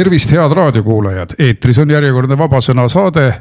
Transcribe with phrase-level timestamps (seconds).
[0.00, 3.32] tervist, head raadiokuulajad, eetris on järjekordne Vabasõna saade.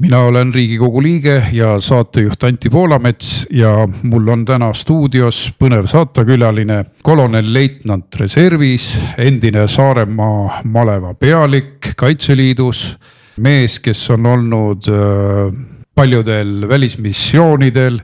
[0.00, 6.84] mina olen Riigikogu liige ja saatejuht Anti Poolamets ja mul on täna stuudios põnev saatekülaline,
[7.02, 12.98] kolonel-leitnant reservis, endine Saaremaa maleva pealik Kaitseliidus.
[13.36, 15.54] mees, kes on olnud äh,
[15.94, 17.98] paljudel välismissioonidel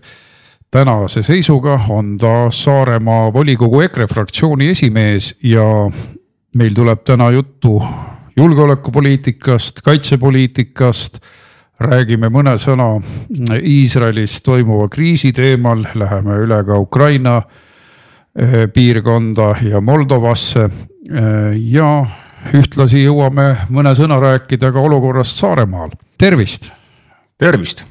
[0.70, 5.90] tänase seisuga on ta Saaremaa volikogu EKRE fraktsiooni esimees ja
[6.54, 7.82] meil tuleb täna juttu
[8.36, 11.20] julgeolekupoliitikast, kaitsepoliitikast.
[11.80, 13.00] räägime mõne sõna
[13.56, 17.38] Iisraelis toimuva kriisi teemal, läheme üle ka Ukraina
[18.36, 20.64] eh, piirkonda ja Moldovasse.
[20.64, 22.04] Eh, ja
[22.52, 26.68] ühtlasi jõuame mõne sõna rääkida ka olukorrast Saaremaal, tervist.
[27.38, 27.86] tervist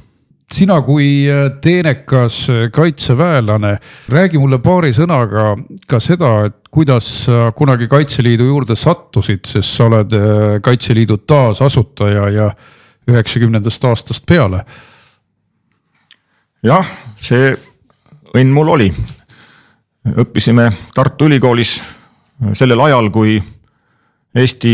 [0.53, 3.77] sina kui äh, teenekas kaitseväelane,
[4.09, 5.53] räägi mulle paari sõnaga
[5.87, 12.29] ka seda, et kuidas sa kunagi Kaitseliidu juurde sattusid, sest sa oled äh, Kaitseliidu taasasutaja
[12.29, 12.49] ja
[13.09, 14.65] üheksakümnendast aastast peale.
[16.63, 16.85] jah,
[17.17, 17.55] see
[18.37, 18.91] õnn mul oli.
[20.09, 21.79] õppisime Tartu Ülikoolis
[22.53, 23.39] sellel ajal, kui
[24.35, 24.73] Eesti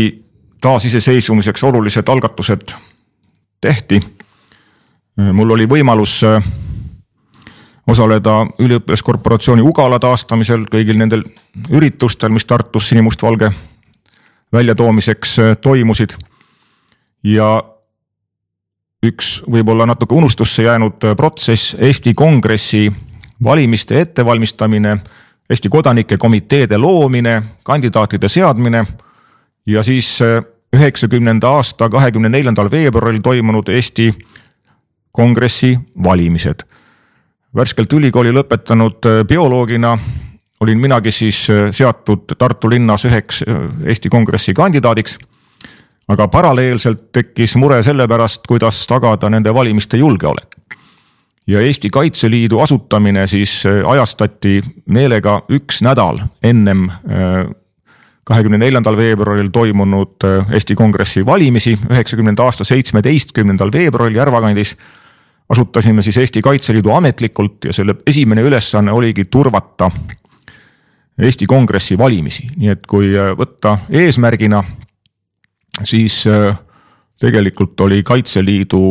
[0.62, 2.74] taasiseseisvumiseks olulised algatused
[3.60, 4.00] tehti
[5.16, 6.44] mul oli võimalus äh,
[7.86, 11.24] osaleda üliõpilaskorporatsiooni Ugala taastamisel, kõigil nendel
[11.70, 13.50] üritustel, mis Tartus sinimustvalge
[14.52, 16.16] väljatoomiseks äh, toimusid.
[17.22, 17.62] ja
[19.06, 22.92] üks võib-olla natuke unustusse jäänud protsess, Eesti Kongressi
[23.44, 24.98] valimiste ettevalmistamine,
[25.50, 28.84] Eesti kodanike komiteede loomine, kandidaatide seadmine
[29.66, 30.18] ja siis
[30.76, 34.10] üheksakümnenda aasta kahekümne neljandal veebruaril toimunud Eesti
[35.12, 36.66] kongressi valimised.
[37.56, 39.96] Värskelt ülikooli lõpetanud äh, bioloogina
[40.60, 45.18] olin minagi siis äh, seatud Tartu linnas üheks äh, Eesti Kongressi kandidaadiks.
[46.08, 50.56] aga paralleelselt tekkis mure selle pärast, kuidas tagada nende valimiste julgeolek.
[51.46, 56.88] ja Eesti Kaitseliidu asutamine siis ajastati meelega üks nädal ennem
[58.24, 64.76] kahekümne neljandal veebruaril toimunud Eesti Kongressi valimisi üheksakümnenda aasta seitsmeteistkümnendal veebruaril Järva kandis
[65.48, 69.90] asutasime siis Eesti Kaitseliidu ametlikult ja selle esimene ülesanne oligi turvata
[71.22, 74.64] Eesti Kongressi valimisi, nii et kui äh, võtta eesmärgina,
[75.84, 76.58] siis äh,
[77.20, 78.82] tegelikult oli Kaitseliidu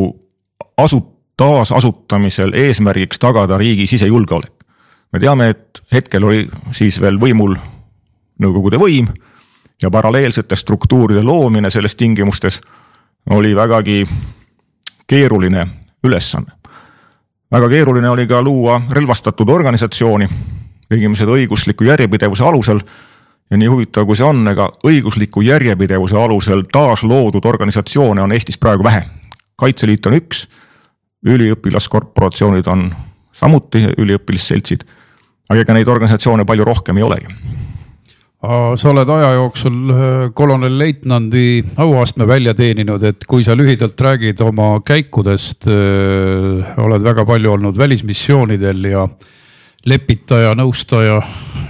[0.82, 1.06] asu-,
[1.38, 4.54] taasasutamisel eesmärgiks tagada riigi sisejulgeolek.
[5.14, 7.56] me teame, et hetkel oli siis veel võimul
[8.36, 9.06] Nõukogude võim
[9.82, 12.60] ja paralleelsete struktuuride loomine selles tingimustes
[13.30, 14.04] oli vägagi
[15.08, 15.68] keeruline
[16.06, 16.52] ülesanne.
[17.52, 20.28] väga keeruline oli ka luua relvastatud organisatsiooni,
[20.90, 22.80] tegime seda õigusliku järjepidevuse alusel
[23.52, 28.84] ja nii huvitav, kui see on, ega õigusliku järjepidevuse alusel taasloodud organisatsioone on Eestis praegu
[28.84, 29.04] vähe.
[29.56, 30.48] kaitseliit on üks,
[31.26, 32.90] üliõpilaskorporatsioonid on
[33.32, 34.84] samuti üliõpilasseltsid,
[35.50, 37.55] aga ega neid organisatsioone palju rohkem ei olegi
[38.78, 44.80] sa oled aja jooksul äh, kolonel-leitnandi auastme välja teeninud, et kui sa lühidalt räägid oma
[44.86, 49.08] käikudest, äh, oled väga palju olnud välismissioonidel ja
[49.86, 51.20] lepitaja, nõustaja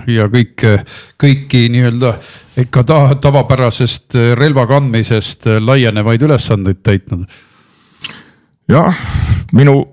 [0.08, 0.78] ja kõike,
[1.19, 2.14] kõiki nii-öelda
[2.64, 7.25] ikka ta, tavapärasest relva kandmisest laienevaid ülesandeid täitnud.
[8.72, 9.03] jah,
[9.53, 9.84] minu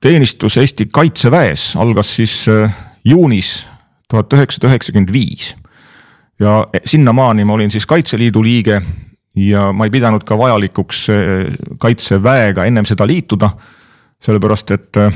[0.00, 2.72] teenistus Eesti Kaitseväes algas siis äh,
[3.04, 3.66] juunis
[4.10, 5.54] tuhat üheksasada üheksakümmend viis
[6.40, 8.82] ja sinnamaani ma olin siis Kaitseliidu liige
[9.36, 11.20] ja ma ei pidanud ka vajalikuks eh,
[11.78, 13.50] kaitseväega ennem seda liituda.
[14.20, 15.14] sellepärast, et eh,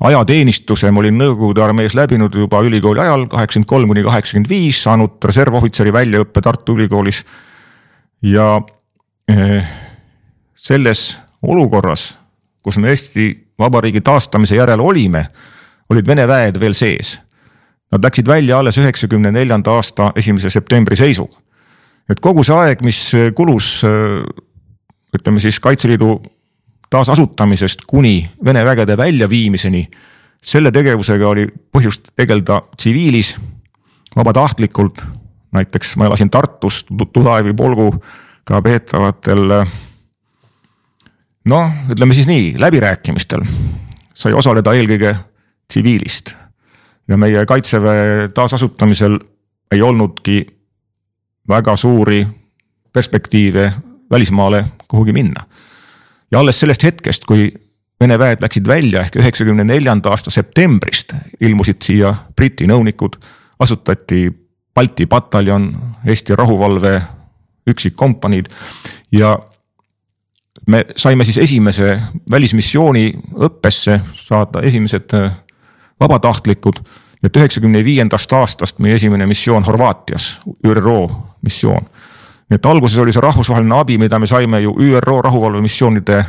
[0.00, 5.24] ajateenistuse ma olin Nõukogude armees läbinud juba ülikooli ajal kaheksakümmend kolm kuni kaheksakümmend viis, saanud
[5.24, 7.24] reservohvitseri väljaõppe Tartu Ülikoolis.
[8.22, 8.60] ja
[9.28, 9.64] eh,
[10.54, 12.16] selles olukorras,
[12.62, 15.26] kus me Eesti Vabariigi taastamise järel olime,
[15.90, 17.18] olid Vene väed veel sees
[17.92, 21.36] Nad läksid välja alles üheksakümne neljanda aasta esimese septembri seisuga.
[22.08, 23.82] et kogu see aeg, mis kulus
[25.14, 26.22] ütleme siis Kaitseliidu
[26.90, 29.88] taasasutamisest kuni Vene vägede väljaviimiseni,
[30.42, 33.36] selle tegevusega oli põhjust tegeleda tsiviilis,
[34.16, 35.02] vabatahtlikult.
[35.52, 39.46] näiteks ma elasin Tartus Tudaevi polguga peetavatel
[41.48, 43.44] noh, ütleme siis nii, läbirääkimistel
[44.14, 45.14] sai osaleda eelkõige
[45.68, 46.34] tsiviilist
[47.08, 49.18] ja meie kaitseväe taasasutamisel
[49.72, 50.46] ei olnudki
[51.48, 52.26] väga suuri
[52.92, 53.72] perspektiive
[54.10, 55.44] välismaale kuhugi minna.
[56.30, 57.52] ja alles sellest hetkest, kui
[58.00, 63.16] Vene väed läksid välja ehk üheksakümne neljanda aasta septembrist ilmusid siia Briti nõunikud,
[63.58, 64.28] asutati
[64.74, 65.72] Balti pataljon,
[66.06, 66.92] Eesti rahuvalve
[67.66, 68.46] üksikkompaniid
[69.12, 69.32] ja
[70.70, 71.96] me saime siis esimese
[72.30, 73.10] välismissiooni
[73.48, 75.16] õppesse saada esimesed
[76.00, 76.74] vabatahtlikud.
[77.22, 81.10] et üheksakümne viiendast aastast meie esimene missioon Horvaatias, ÜRO
[81.42, 81.82] missioon.
[82.50, 86.24] nii et alguses oli see rahvusvaheline abi, mida me saime ju ÜRO rahuvalvemissioonide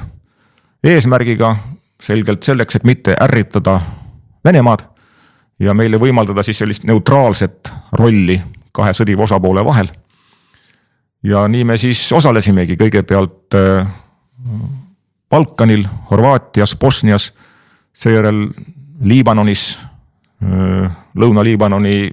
[0.84, 1.56] eesmärgiga,
[2.02, 3.82] selgelt selleks, et mitte ärritada
[4.46, 4.80] Venemaad
[5.60, 8.40] ja meile võimaldada siis sellist neutraalset rolli
[8.72, 9.88] kahe sõdiva osapoole vahel.
[11.24, 13.88] ja nii me siis osalesimegi kõigepealt äh,
[15.30, 17.34] Balkanil, Horvaatias, Bosnias,
[17.94, 18.48] seejärel
[19.00, 19.78] Liibanonis,
[21.20, 22.10] Lõuna-Liibanoni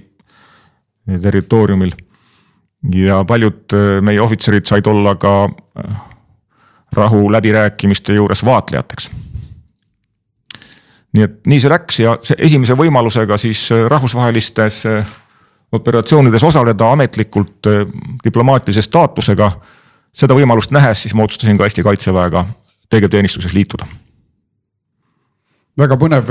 [1.21, 1.91] territooriumil.
[2.93, 5.49] ja paljud meie ohvitserid said olla ka
[6.95, 9.09] rahuläbirääkimiste juures vaatlejateks
[11.13, 14.83] nii et nii see läks ja see esimese võimalusega siis rahvusvahelistes
[15.71, 17.69] operatsioonides osaleda ametlikult
[18.23, 19.51] diplomaatilise staatusega.
[20.17, 22.45] seda võimalust nähes, siis ma otsustasin ka Eesti Kaitseväega
[22.89, 23.85] tegevteenistuses liituda
[25.77, 26.29] väga põnev,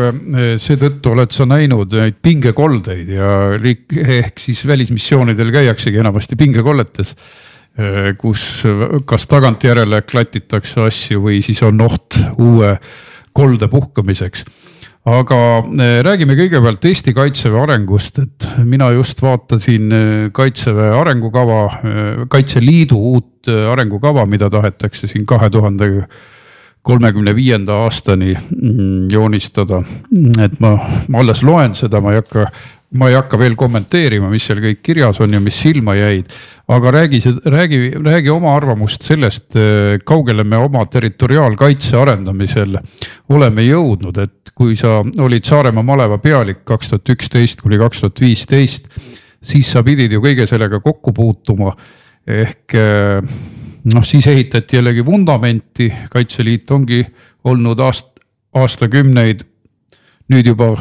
[0.63, 7.15] seetõttu oled sa näinud neid pingekoldeid ja riik ehk siis välismissioonidel käiaksegi enamasti pingekolletes.
[8.19, 8.65] kus
[9.05, 12.71] kas tagantjärele klatitakse asju või siis on oht uue
[13.37, 14.47] kolde puhkamiseks
[15.07, 19.93] aga eh, räägime kõigepealt Eesti kaitseväe arengust, et mina just vaatasin
[20.35, 21.61] kaitseväe arengukava,
[22.33, 26.09] Kaitseliidu uut arengukava, mida tahetakse siin kahe tuhande
[26.87, 29.83] kolmekümne viienda aastani mm, joonistada.
[30.43, 30.77] et ma,
[31.09, 32.47] ma alles loen seda, ma ei hakka
[32.97, 36.31] ma ei hakka veel kommenteerima, mis seal kõik kirjas on ja mis silma jäid.
[36.69, 42.79] aga räägi, räägi, räägi oma arvamust sellest, eh, kaugele me oma territoriaalkaitse arendamisel
[43.29, 48.21] oleme jõudnud, et kui sa olid Saaremaa maleva pealik kaks tuhat üksteist kuni kaks tuhat
[48.21, 48.89] viisteist,
[49.43, 51.77] siis sa pidid ju kõige sellega kokku puutuma.
[52.27, 53.23] ehk eh,
[53.95, 57.03] noh, siis ehitati jällegi vundamenti, Kaitseliit ongi
[57.47, 58.21] olnud aast-,
[58.57, 59.45] aastakümneid
[60.33, 60.73] nüüd juba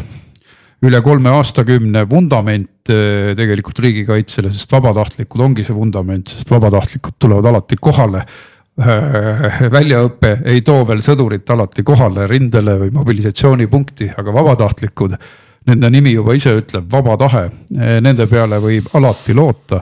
[0.86, 7.50] üle kolme aastakümne vundament eh, tegelikult riigikaitsele, sest vabatahtlikud ongi see vundament, sest vabatahtlikud tulevad
[7.52, 8.26] alati kohale.
[8.76, 15.16] Eh, väljaõpe ei too veel sõdurit alati kohale rindele või mobilisatsioonipunkti, aga vabatahtlikud,
[15.72, 17.46] nende nimi juba ise ütleb, vaba tahe,
[17.78, 19.82] eh, nende peale võib alati loota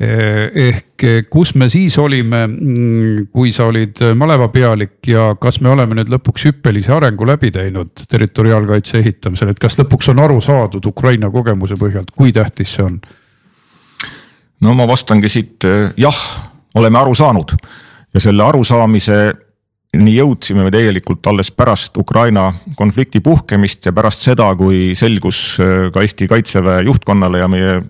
[0.00, 5.98] ehk eh, kus me siis olime, mm, kui sa olid malevapealik ja kas me oleme
[5.98, 11.28] nüüd lõpuks hüppelise arengu läbi teinud territoriaalkaitse ehitamisel, et kas lõpuks on aru saadud Ukraina
[11.30, 12.96] kogemuse põhjalt, kui tähtis see on?
[14.64, 16.24] no ma vastangi siit eh, jah,
[16.80, 17.56] oleme aru saanud
[18.14, 24.94] ja selle arusaamiseni jõudsime me tegelikult alles pärast Ukraina konflikti puhkemist ja pärast seda, kui
[24.96, 25.58] selgus
[25.92, 27.82] ka Eesti kaitseväe juhtkonnale ja meie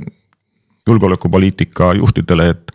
[0.88, 2.73] julgeolekupoliitika juhtidele, et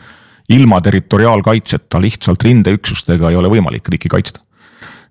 [0.49, 4.39] ilma territoriaalkaitseta lihtsalt rindeüksustega ei ole võimalik riiki kaitsta.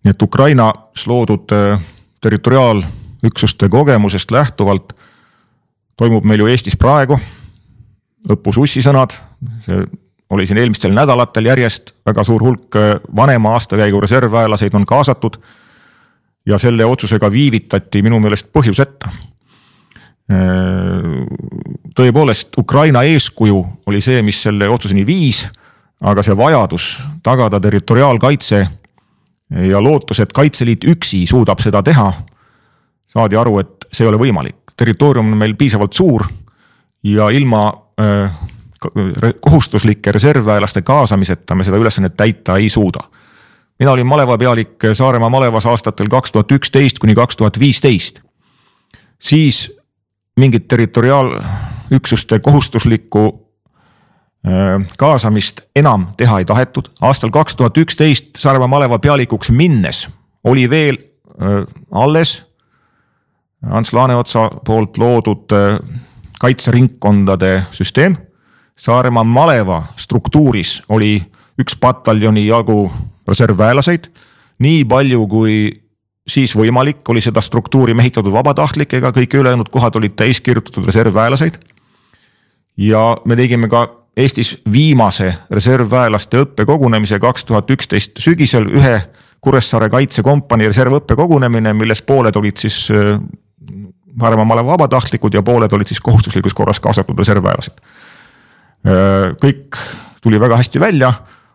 [0.04, 1.80] nii et Ukrainas loodud äh,
[2.20, 4.92] territoriaalüksuste kogemusest lähtuvalt
[5.96, 7.18] toimub meil ju Eestis praegu
[8.30, 9.12] õppus ussisõnad,
[9.66, 9.84] see
[10.30, 15.36] oli siin eelmistel nädalatel järjest väga suur hulk äh, vanema aastakäigu reservväelaseid on kaasatud.
[16.46, 19.08] ja selle otsusega viivitati minu meelest põhjuseta
[21.94, 25.44] tõepoolest Ukraina eeskuju oli see, mis selle otsuseni viis,
[26.02, 26.88] aga see vajadus
[27.22, 28.66] tagada territoriaalkaitse
[29.68, 32.10] ja lootus, et Kaitseliit üksi suudab seda teha,
[33.08, 34.56] saadi aru, et see ei ole võimalik.
[34.76, 36.24] territoorium on meil piisavalt suur
[37.04, 38.32] ja ilma äh,
[39.40, 43.00] kohustuslike reservväelaste kaasamiseta me seda ülesannet täita ei suuda.
[43.78, 48.20] mina olin malevapealik Saaremaa malevas aastatel kaks tuhat üksteist kuni kaks tuhat viisteist.
[49.18, 49.72] siis
[50.36, 50.68] mingit
[51.84, 53.44] territoriaalüksuste kohustuslikku
[54.98, 56.88] kaasamist enam teha ei tahetud.
[57.00, 60.08] aastal kaks tuhat üksteist Saaremaa maleva pealikuks minnes
[60.44, 60.98] oli veel
[61.90, 62.44] alles
[63.70, 65.48] Ants Laaneotsa poolt loodud
[66.40, 68.16] kaitseringkondade süsteem.
[68.76, 71.22] Saaremaa maleva struktuuris oli
[71.58, 72.92] üks pataljoni jagu
[73.28, 74.10] reservväelaseid,
[74.58, 75.84] nii palju kui
[76.28, 81.58] siis võimalik, oli seda struktuuri mehitatud vabatahtlikega, kõik ülejäänud kohad olid täis kirjutatud reservväelaseid.
[82.76, 89.00] Ja me tegime ka Eestis viimase reservväelaste õppekogunemise kaks tuhat üksteist sügisel, ühe
[89.44, 93.18] Kuressaare kaitsekompanii reservõppekogunemine, milles pooled olid siis äh,
[94.16, 97.82] maleva vabatahtlikud ja pooled olid siis kohustuslikus korras kaasatud reservväelased.
[98.86, 99.76] Äh, kõik
[100.22, 101.12] tuli väga hästi välja,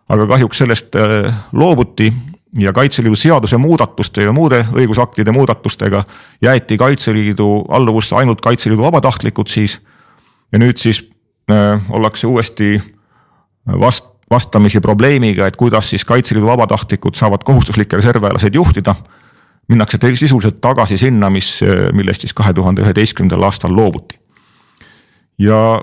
[0.08, 2.12] aga kahjuks sellest äh, loobuti
[2.58, 6.04] ja Kaitseliidu seaduse muudatuste ja muude õigusaktide muudatustega
[6.42, 9.80] jäeti Kaitseliidu alluvusse ainult Kaitseliidu vabatahtlikud siis.
[10.52, 11.09] ja nüüd siis
[11.90, 12.74] ollakse uuesti
[13.66, 18.94] vast-, vastamisi probleemiga, et kuidas siis Kaitseliidu vabatahtlikud saavad kohustuslikke reservväelaseid juhtida.
[19.68, 21.60] minnakse sisuliselt tagasi sinna, mis,
[21.92, 24.18] millest siis kahe tuhande üheteistkümnendal aastal loobuti.
[25.38, 25.80] ja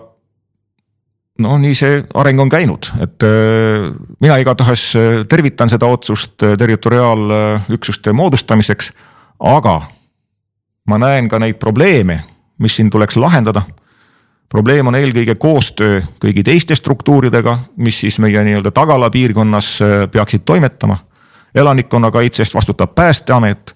[1.41, 3.89] no nii see areng on käinud, et äh,
[4.23, 8.91] mina igatahes äh, tervitan seda otsust äh, territoriaalüksuste moodustamiseks,
[9.39, 9.81] aga
[10.87, 12.21] ma näen ka neid probleeme,
[12.59, 13.61] mis siin tuleks lahendada.
[14.49, 19.79] Probleem on eelkõige koostöö kõigi teiste struktuuridega, mis siis meie nii-öelda tagala piirkonnas
[20.11, 20.97] peaksid toimetama.
[21.55, 23.75] elanikkonnakaitse eest vastutab päästeamet,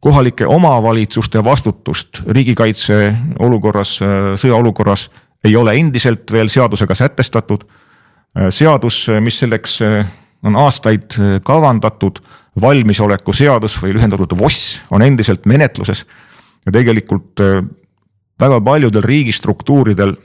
[0.00, 3.98] kohalike omavalitsuste vastutust riigikaitse olukorras,
[4.36, 5.10] sõjaolukorras
[5.44, 7.64] ei ole endiselt veel seadusega sätestatud.
[8.50, 9.80] seadus, mis selleks
[10.42, 12.18] on aastaid kavandatud,
[12.60, 16.06] valmisoleku seadus või lühendatud VOS on endiselt menetluses.
[16.66, 17.40] ja tegelikult
[18.42, 20.16] väga paljudel riigistruktuuridel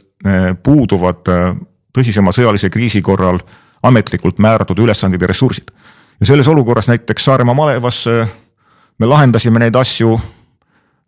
[0.64, 1.30] puuduvad
[1.94, 3.40] tõsisema sõjalise kriisi korral
[3.86, 5.70] ametlikult määratud ülesanded ja ressursid.
[6.20, 8.06] ja selles olukorras näiteks Saaremaa malevas
[9.00, 10.20] me lahendasime neid asju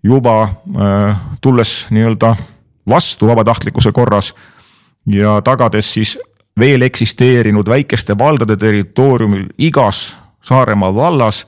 [0.04, 0.50] juba
[1.42, 2.36] tulles nii-öelda
[2.90, 4.34] vastu vabatahtlikkuse korras
[5.06, 6.18] ja tagades siis
[6.60, 11.48] veel eksisteerinud väikeste valdade territooriumil igas Saaremaa vallas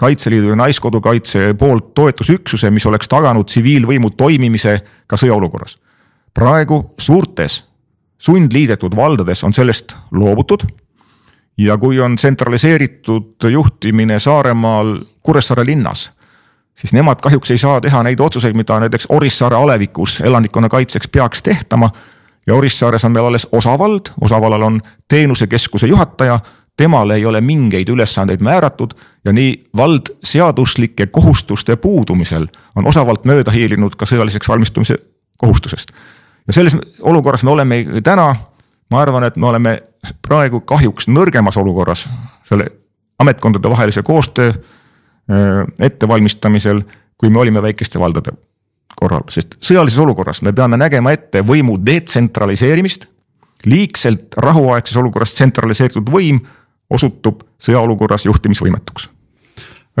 [0.00, 5.76] Kaitseliidu ja Naiskodukaitse poolt toetusüksuse, mis oleks taganud tsiviilvõimu toimimise ka sõjaolukorras.
[6.34, 7.64] praegu suurtes
[8.18, 10.64] sundliidetud valdades on sellest loobutud.
[11.58, 16.12] ja kui on tsentraliseeritud juhtimine Saaremaal Kuressaare linnas
[16.80, 21.42] siis nemad kahjuks ei saa teha neid otsuseid, mida näiteks Orissaare alevikus elanikkonna kaitseks peaks
[21.42, 21.90] tehtama.
[22.46, 26.38] ja Orissaares on meil alles osavald, osavallal on teenusekeskuse juhataja,
[26.80, 28.94] temale ei ole mingeid ülesandeid määratud
[29.24, 34.96] ja nii vald seaduslike kohustuste puudumisel on osavalt mööda hiilinud ka sõjaliseks valmistumise
[35.36, 35.92] kohustusest.
[36.46, 38.34] ja selles olukorras me oleme täna,
[38.90, 39.78] ma arvan, et me oleme
[40.24, 42.08] praegu kahjuks nõrgemas olukorras
[42.48, 42.70] selle
[43.20, 44.52] ametkondade vahelise koostöö
[45.30, 46.80] Äh, ettevalmistamisel,
[47.18, 48.32] kui me olime väikeste valdade
[48.98, 53.06] korral, sest sõjalises olukorras me peame nägema ette võimu detsentraliseerimist.
[53.66, 56.40] liigselt rahuaegses olukorras tsentraliseeritud võim
[56.90, 59.08] osutub sõjaolukorras juhtimisvõimetuks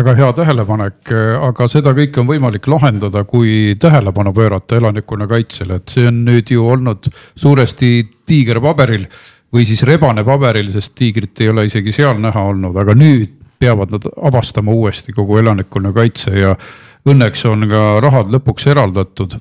[0.00, 1.10] väga hea tähelepanek,
[1.44, 6.52] aga seda kõike on võimalik lahendada, kui tähelepanu pöörata elanikkonna kaitsele, et see on nüüd
[6.54, 7.90] ju olnud suuresti
[8.26, 9.04] tiiger paberil
[9.52, 13.92] või siis rebane paberil, sest tiigrit ei ole isegi seal näha olnud, aga nüüd peavad
[13.92, 16.54] nad avastama uuesti kogu elanikkonnakaitse ja
[17.10, 19.36] õnneks on ka rahad lõpuks eraldatud.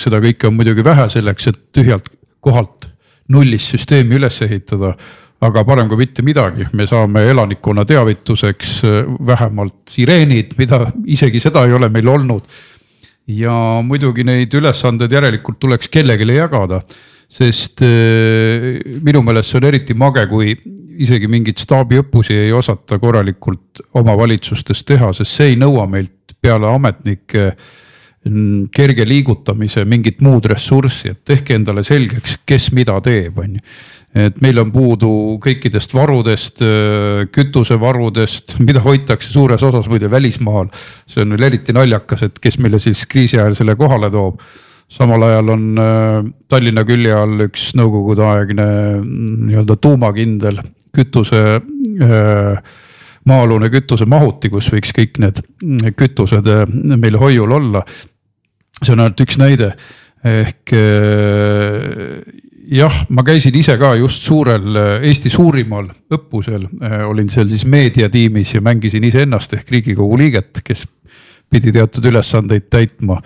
[0.00, 2.08] seda kõike on muidugi vähe selleks, et tühjalt
[2.44, 2.88] kohalt
[3.28, 4.94] nullist süsteemi üles ehitada.
[5.44, 8.76] Aga parem kui mitte midagi, me saame elanikkonna teavituseks
[9.26, 12.46] vähemalt sireenid, mida isegi seda ei ole meil olnud.
[13.26, 16.82] ja muidugi neid ülesandeid järelikult tuleks kellelegi jagada
[17.34, 20.52] sest minu meelest see on eriti mage, kui
[21.02, 27.46] isegi mingeid staabiõppusi ei osata korralikult omavalitsustes teha, sest see ei nõua meilt peale ametnike
[28.28, 33.64] mm, kerge liigutamise mingit muud ressurssi, et tehke endale selgeks, kes mida teeb, on ju.
[34.14, 35.08] Et meil on puudu
[35.42, 36.62] kõikidest varudest,
[37.34, 40.70] kütusevarudest, mida hoitakse suures osas muide välismaal.
[41.06, 44.38] see on veel eriti naljakas, et kes meile siis kriisi ajal selle kohale toob
[44.94, 45.66] samal ajal on
[46.48, 48.66] Tallinna külje all üks nõukogudeaegne
[49.00, 50.60] mm, nii-öelda tuumakindel
[50.94, 52.58] kütuse äh,
[53.28, 55.42] maa-alune kütusemahuti, kus võiks kõik need
[55.98, 57.84] kütused äh, meil hoiul olla.
[58.82, 59.74] see on ainult üks näide
[60.24, 62.20] ehk äh,
[62.72, 66.66] jah, ma käisin ise ka just suurel Eesti suurimal õppusel,
[67.08, 70.86] olin seal siis meediatiimis ja mängisin iseennast ehk riigikogu liiget, kes
[71.50, 73.20] pidi teatud ülesandeid täitma.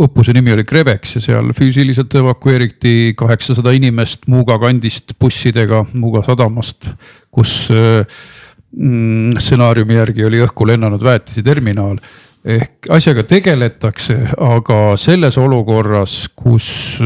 [0.00, 6.88] õppuse nimi oli Krebex ja seal füüsiliselt evakueeriti kaheksasada inimest Muuga kandist bussidega Muuga sadamast,
[7.30, 12.00] kus mm, stsenaariumi järgi oli õhku lennanud väetiseterminaal
[12.44, 16.98] ehk asjaga tegeletakse, aga selles olukorras, kus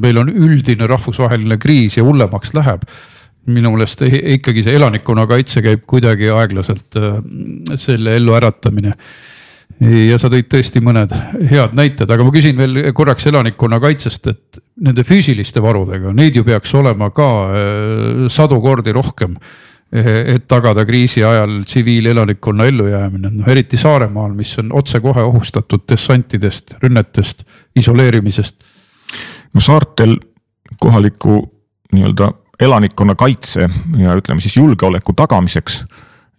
[0.00, 2.84] meil on üldine rahvusvaheline kriis ja hullemaks läheb
[3.44, 6.96] minu meelest ikkagi see elanikkonnakaitse käib kuidagi aeglaselt
[7.76, 8.94] selle elluäratamine
[9.82, 11.12] ja sa tõid tõesti mõned
[11.50, 16.74] head näited, aga ma küsin veel korraks elanikkonnakaitsest, et nende füüsiliste varudega, neid ju peaks
[16.78, 17.28] olema ka
[18.32, 19.36] sadu kordi rohkem.
[19.94, 26.74] Eh, et tagada kriisi ajal tsiviilelanikkonna ellujäämine, noh eriti Saaremaal, mis on otsekohe ohustatud dessantidest,
[26.82, 27.44] rünnetest,
[27.76, 28.56] isoleerimisest.
[29.54, 30.16] no saartel
[30.80, 31.44] kohaliku
[31.92, 35.84] nii-öelda elanikkonna kaitse ja ütleme siis julgeoleku tagamiseks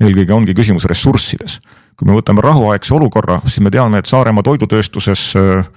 [0.03, 1.59] eelkõige ongi küsimus ressurssides
[1.95, 5.67] kui me võtame rahuaegse olukorra, siis me teame, et Saaremaa toidutööstuses äh,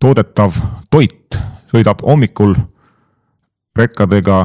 [0.00, 0.58] toodetav
[0.92, 1.38] toit
[1.72, 2.54] sõidab hommikul
[3.76, 4.44] rekkadega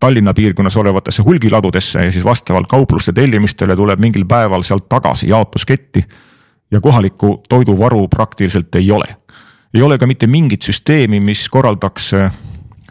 [0.00, 6.04] Tallinna piirkonnas olevatesse hulgiladudesse ja siis vastavalt kaupluste tellimistele tuleb mingil päeval sealt tagasi jaotusketti.
[6.70, 9.16] ja kohalikku toiduvaru praktiliselt ei ole.
[9.74, 12.12] ei ole ka mitte mingit süsteemi, mis korraldaks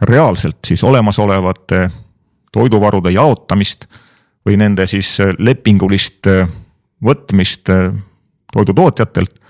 [0.02, 1.90] reaalselt siis olemasolevate
[2.52, 3.86] toiduvarude jaotamist
[4.46, 6.26] või nende siis lepingulist
[7.04, 7.70] võtmist
[8.52, 9.40] toidutootjatelt.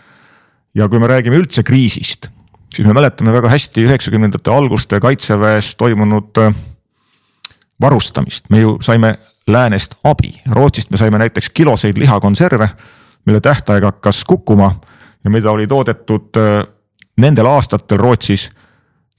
[0.74, 2.28] ja kui me räägime üldse kriisist,
[2.74, 6.38] siis me mäletame väga hästi üheksakümnendate alguste kaitseväes toimunud
[7.80, 9.14] varustamist, me ju saime
[9.46, 12.68] läänest abi, Rootsist me saime näiteks kiloseid lihakonserve,
[13.26, 14.80] mille tähtaeg hakkas kukkuma
[15.24, 16.36] ja mida oli toodetud
[17.16, 18.50] nendel aastatel Rootsis,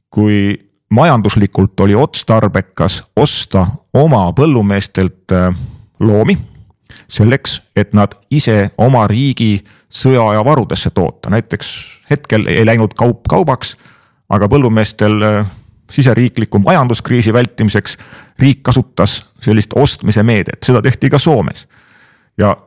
[0.10, 5.34] kui majanduslikult oli otstarbekas osta oma põllumeestelt
[6.00, 6.38] loomi
[7.08, 11.72] selleks, et nad ise oma riigi sõjaaja varudesse toota, näiteks
[12.10, 13.76] hetkel ei läinud kaup kaubaks,
[14.30, 15.24] aga põllumeestel
[15.92, 17.98] siseriikliku majanduskriisi vältimiseks
[18.40, 21.68] riik kasutas sellist ostmise meedet, seda tehti ka Soomes.
[22.38, 22.58] ja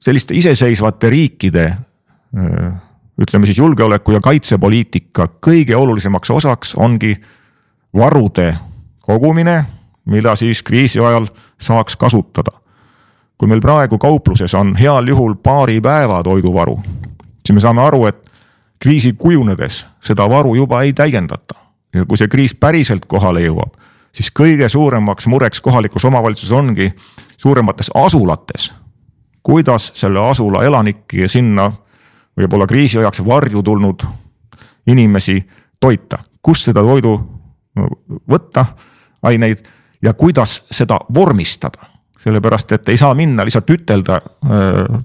[0.00, 1.72] selliste iseseisvate riikide
[3.22, 7.16] ütleme siis julgeoleku ja kaitsepoliitika kõige olulisemaks osaks ongi
[7.96, 8.54] varude
[9.00, 9.64] kogumine,
[10.04, 11.26] mida siis kriisi ajal
[11.58, 12.50] saaks kasutada.
[13.38, 16.78] kui meil praegu kaupluses on heal juhul paari päeva toiduvaru,
[17.44, 18.32] siis me saame aru, et
[18.80, 21.65] kriisi kujunedes seda varu juba ei täiendata
[21.96, 23.76] ja kui see kriis päriselt kohale jõuab,
[24.12, 26.90] siis kõige suuremaks mureks kohalikus omavalitsuses ongi
[27.36, 28.72] suuremates asulates.
[29.42, 31.70] kuidas selle asula elanikke ja sinna
[32.36, 34.02] võib-olla kriisi ajaks varju tulnud
[34.86, 35.38] inimesi
[35.80, 37.14] toita, kust seda toidu
[38.30, 38.66] võtta,
[39.22, 39.62] aineid
[40.02, 44.18] ja kuidas seda vormistada sellepärast, et ei saa minna lihtsalt ütelda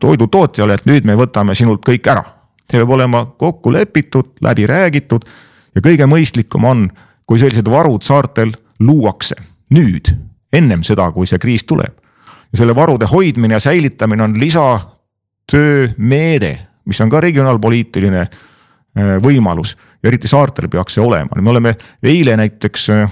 [0.01, 2.23] toidutootjale, et nüüd me võtame sinult kõik ära.
[2.71, 5.25] see peab olema kokku lepitud, läbi räägitud
[5.75, 6.89] ja kõige mõistlikum on,
[7.25, 9.35] kui sellised varud saartel luuakse
[9.71, 10.17] nüüd,
[10.53, 11.93] ennem seda, kui see kriis tuleb.
[12.51, 18.29] ja selle varude hoidmine ja säilitamine on lisatöömeede, mis on ka regionaalpoliitiline äh,
[19.23, 19.77] võimalus.
[20.03, 23.11] Ja eriti saartel peaks see olema, me oleme eile näiteks äh,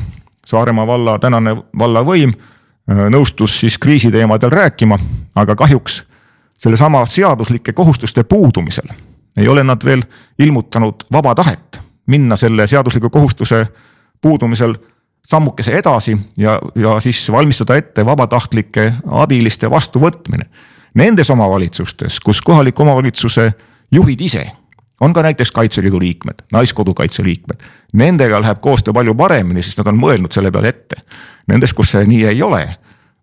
[0.49, 2.39] Saaremaa valla tänane vallavõim äh,
[3.10, 4.99] nõustus siis kriisiteemadel rääkima,
[5.36, 6.03] aga kahjuks
[6.60, 8.88] sellesama seaduslike kohustuste puudumisel
[9.38, 10.01] ei ole nad veel
[10.39, 13.67] ilmutanud vaba tahet minna selle seadusliku kohustuse
[14.22, 14.76] puudumisel
[15.30, 20.50] sammukese edasi ja, ja siis valmistada ette vabatahtlike abiliste vastuvõtmine.
[20.98, 23.52] Nendes omavalitsustes, kus kohaliku omavalitsuse
[23.91, 24.48] juhid ise
[25.02, 27.62] on ka näiteks Kaitseliidu liikmed, Naiskodukaitse liikmed,
[27.93, 31.04] nendega läheb koostöö palju paremini, sest nad on mõelnud selle peale ette.
[31.48, 32.65] Nendes, kus see nii ei ole,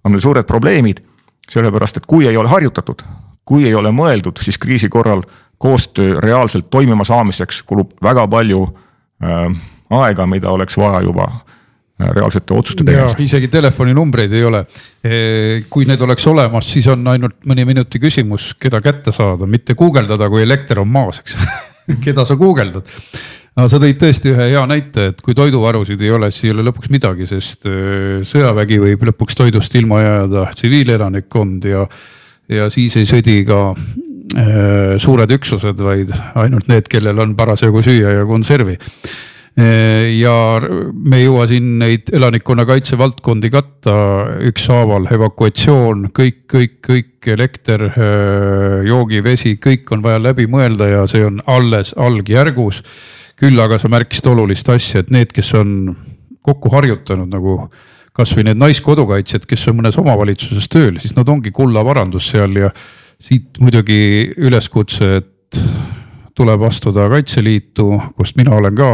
[0.04, 1.02] on meil suured probleemid,
[1.50, 3.02] sellepärast et kui ei ole harjutatud,
[3.44, 5.22] kui ei ole mõeldud, siis kriisi korral
[5.58, 8.62] koostöö reaalselt toimima saamiseks kulub väga palju
[9.24, 9.46] äh,
[9.90, 13.22] aega, mida oleks vaja juba äh, reaalsete otsuste tegemiseks.
[13.24, 14.66] isegi telefoninumbreid ei ole.
[15.70, 20.28] kui need oleks olemas, siis on ainult mõne minuti küsimus, keda kätte saada, mitte guugeldada,
[20.28, 21.36] kui elekter on maas, eks
[22.04, 22.90] keda sa guugeldad.
[23.56, 26.66] no sa tõid tõesti ühe hea näite, et kui toiduvarusid ei ole, siis ei ole
[26.68, 27.70] lõpuks midagi, sest
[28.28, 31.86] sõjavägi võib lõpuks toidust ilma jääda, tsiviilelanikkond ja,
[32.52, 33.70] ja siis ei sõdi ka
[34.98, 38.74] suured üksused, vaid ainult need, kellel on parasjagu süüa ja konservi.
[39.56, 43.94] Äh, ja me ei jõua siin neid elanikkonnakaitse valdkondi katta
[44.50, 51.24] ükshaaval, evakuatsioon, kõik, kõik, kõik elekter, äh, joogivesi, kõik on vaja läbi mõelda ja see
[51.24, 52.82] on alles algjärgus.
[53.36, 55.96] küll aga sa märkisid olulist asja, et need, kes on
[56.40, 57.70] kokku harjutanud nagu
[58.16, 62.70] kasvõi need naiskodukaitsjad, kes on mõnes omavalitsuses tööl, siis nad ongi kullavarandus seal ja
[63.20, 65.60] siit muidugi üleskutse, et
[66.36, 68.90] tuleb astuda Kaitseliitu, kust mina olen ka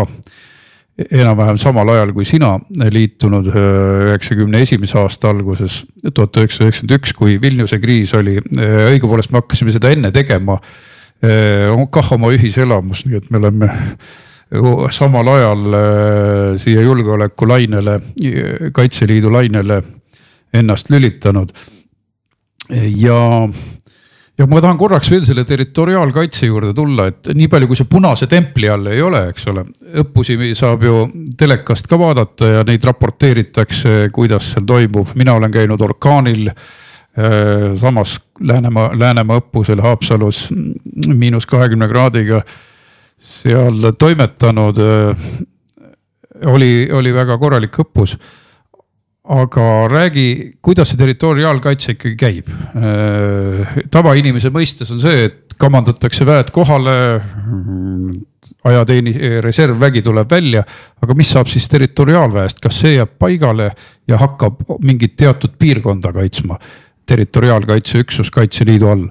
[1.11, 2.53] enam-vähem samal ajal kui sina
[2.93, 5.83] liitunud üheksakümne esimese aasta alguses,
[6.15, 8.37] tuhat üheksasada üheksakümmend üks, kui Vilniuse kriis oli.
[8.59, 10.59] õigupoolest me hakkasime seda enne tegema.
[11.91, 13.71] kah oma ühiselamus, nii et me oleme
[14.93, 17.99] samal ajal siia julgeolekulainele,
[18.73, 19.83] Kaitseliidu lainele
[20.53, 21.53] ennast lülitanud.
[22.97, 23.49] ja
[24.43, 28.27] ja ma tahan korraks veel selle territoriaalkaitse juurde tulla, et nii palju, kui see punase
[28.31, 29.65] templi all ei ole, eks ole,
[30.03, 30.97] õppusi saab ju
[31.39, 38.19] telekast ka vaadata ja neid raporteeritakse, kuidas seal toimub, mina olen käinud orkaanil äh, samas
[38.43, 40.49] Läänemaa, Läänemaa õppusel Haapsalus
[41.07, 42.41] miinus kahekümne kraadiga
[43.23, 44.83] seal toimetanud.
[44.83, 45.27] Äh,
[46.51, 48.17] oli, oli väga korralik õppus
[49.33, 52.51] aga räägi, kuidas see territoriaalkaitse ikkagi käib?
[52.77, 56.95] Äh, tavainimese mõistes on see, et kamandatakse väed kohale,
[58.69, 60.65] ajateeni-, reservvägi tuleb välja.
[61.03, 63.71] aga mis saab siis territoriaalväest, kas see jääb paigale
[64.09, 66.59] ja hakkab mingit teatud piirkonda kaitsma?
[67.07, 69.09] territoriaalkaitseüksus Kaitseliidu all.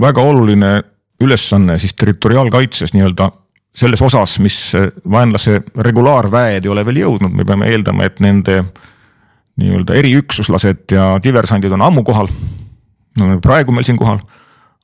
[0.00, 0.82] väga oluline
[1.20, 3.30] ülesanne siis territoriaalkaitses nii-öelda
[3.74, 4.72] selles osas, mis
[5.10, 8.62] vaenlase regulaarväed ei ole veel jõudnud, me peame eeldama, et nende
[9.60, 12.28] nii-öelda eriüksuslased ja diversandid on ammu kohal.
[13.18, 14.20] Nad on praegu meil siin kohal,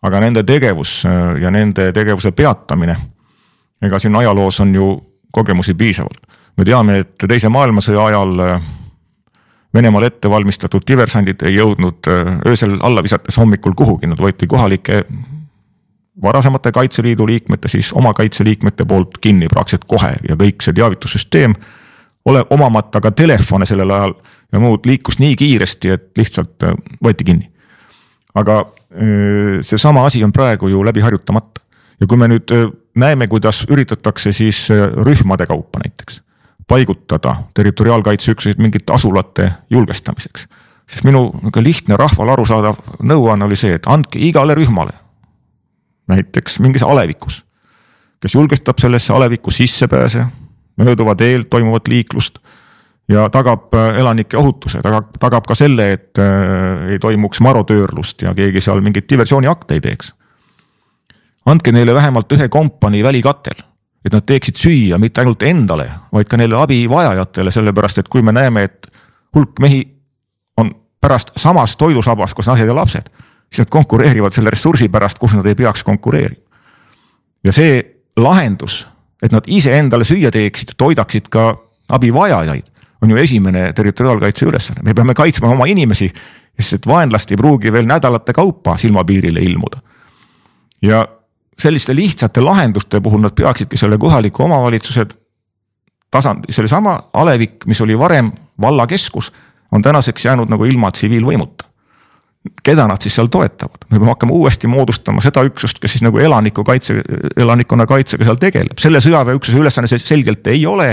[0.07, 2.97] aga nende tegevus äh, ja nende tegevuse peatamine.
[3.83, 4.87] ega siin ajaloos on ju
[5.33, 6.27] kogemusi piisavalt.
[6.57, 8.61] me teame, et teise maailmasõja ajal äh,
[9.75, 12.07] Venemaal ette valmistatud diversandid ei jõudnud
[12.49, 15.03] öösel alla visates hommikul kuhugi, nad võeti kohalike
[16.23, 21.55] varasemate Kaitseliidu liikmete, siis oma kaitseliikmete poolt kinni praktiliselt kohe ja kõik see teavitussüsteem
[22.27, 24.15] ole omamata ka telefone sellel ajal
[24.53, 26.75] ja muud liikus nii kiiresti, et lihtsalt äh,
[27.05, 27.51] võeti kinni.
[28.35, 31.61] aga äh, seesama asi on praegu ju läbi harjutamata
[32.01, 34.69] ja kui me nüüd äh, näeme, kuidas üritatakse siis
[35.05, 36.23] rühmade kaupa näiteks
[36.69, 40.49] paigutada territoriaalkaitseüksuseid mingite asulate julgestamiseks.
[40.91, 44.93] siis minu nihuke lihtne rahvale arusaadav nõuanne oli see, et andke igale rühmale,
[46.09, 47.45] näiteks mingis alevikus,
[48.21, 50.27] kes julgestab sellesse alevikku sissepääse
[50.77, 52.39] mööduva teel toimuvat liiklust
[53.09, 58.35] ja tagab äh, elanike ohutuse, tagab, tagab ka selle, et äh, ei toimuks marodöörlust ja
[58.35, 60.13] keegi seal mingeid diversiooniakte ei teeks.
[61.47, 63.61] andke neile vähemalt ühe kompanii välikatel,
[64.05, 68.33] et nad teeksid süüa mitte ainult endale, vaid ka neile abivajajatele, sellepärast et kui me
[68.35, 68.91] näeme, et
[69.35, 69.85] hulk mehi
[70.57, 73.07] on pärast samas toidusabas, kus naised ja lapsed,
[73.51, 76.43] siis nad konkureerivad selle ressursi pärast, kus nad ei peaks konkureerima.
[77.45, 77.83] ja see
[78.17, 78.87] lahendus
[79.23, 81.49] et nad ise endale süüa teeksid, toidaksid ka
[81.97, 82.69] abivajajaid,
[83.03, 86.09] on ju esimene territoriaalkaitse ülesanne, me peame kaitsma oma inimesi,
[86.57, 89.81] sest et vaenlast ei pruugi veel nädalate kaupa silmapiirile ilmuda.
[90.83, 91.07] ja
[91.59, 95.07] selliste lihtsate lahenduste puhul nad peaksidki selle kohaliku omavalitsuse
[96.11, 98.31] tasand, sellesama alevik, mis oli varem
[98.61, 99.33] vallakeskus,
[99.73, 101.65] on tänaseks jäänud nagu ilma tsiviilvõimuta
[102.65, 106.21] keda nad siis seal toetavad, me peame hakkama uuesti moodustama seda üksust, kes siis nagu
[106.23, 107.01] elaniku kaitse,
[107.37, 110.91] elanikkonna kaitsega seal tegeleb, selle sõjaväeüksuse ülesanne see selgelt ei ole.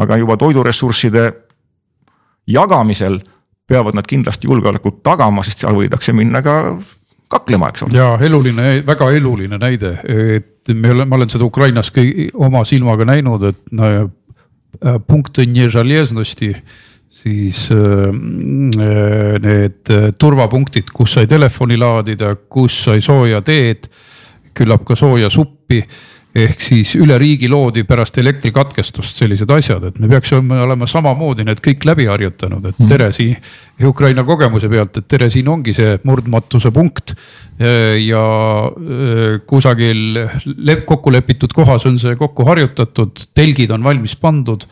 [0.00, 1.22] aga juba toiduressursside
[2.48, 3.18] jagamisel
[3.68, 6.54] peavad nad kindlasti julgeolekut tagama, sest seal võidakse minna ka
[7.30, 7.98] kaklema, eks ole.
[7.98, 9.92] ja eluline, väga eluline näide,
[10.36, 13.90] et me oleme, ma olen seda Ukrainas kõi, oma silmaga näinud, et no,
[15.06, 16.64] punkt on siis äh,
[19.40, 23.90] need äh, turvapunktid, kus sai telefoni laadida, kus sai sooja teed,
[24.56, 25.84] küllap ka sooja suppi.
[26.30, 31.58] ehk siis üle riigi loodi pärast elektrikatkestust sellised asjad, et me peaksime olema samamoodi need
[31.58, 33.16] kõik läbi harjutanud, et tere mhm.
[33.16, 37.16] siin Ukraina kogemuse pealt, et tere, siin ongi see murdmatuse punkt.
[37.58, 38.22] ja
[38.70, 40.22] äh, kusagil
[40.86, 44.68] kokku lepitud kohas on see kokku harjutatud, telgid on valmis pandud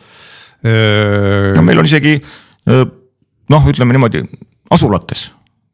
[0.63, 2.17] no meil on isegi
[3.49, 4.23] noh, ütleme niimoodi
[4.75, 5.29] asulates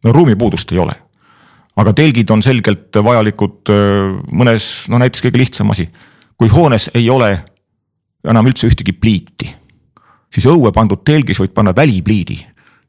[0.05, 0.93] no, ruumipuudust ei ole.
[1.75, 3.71] aga telgid on selgelt vajalikud
[4.31, 5.87] mõnes, no näiteks kõige lihtsam asi,
[6.37, 7.33] kui hoones ei ole
[8.29, 9.49] enam üldse ühtegi pliiti,
[10.33, 12.37] siis õue pandud telgis võid panna välipliidi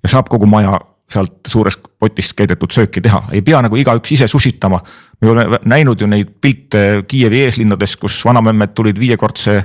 [0.02, 0.78] ja saab kogu maja
[1.10, 4.80] sealt suurest potist keedetud sööki teha, ei pea nagu igaüks ise sussitama.
[5.20, 9.62] me oleme näinud ju neid pilte Kiievi eeslinnades, kus vanamemmed tulid viiekordse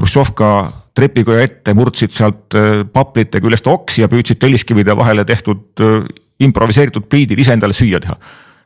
[0.00, 0.48] Hruštšovka
[0.96, 6.06] trepikoja ette, murdsid sealt äh, paplite küljest oksi ja püüdsid telliskivide vahele tehtud äh,
[6.40, 8.16] improviseeritud pliidid ise endale süüa teha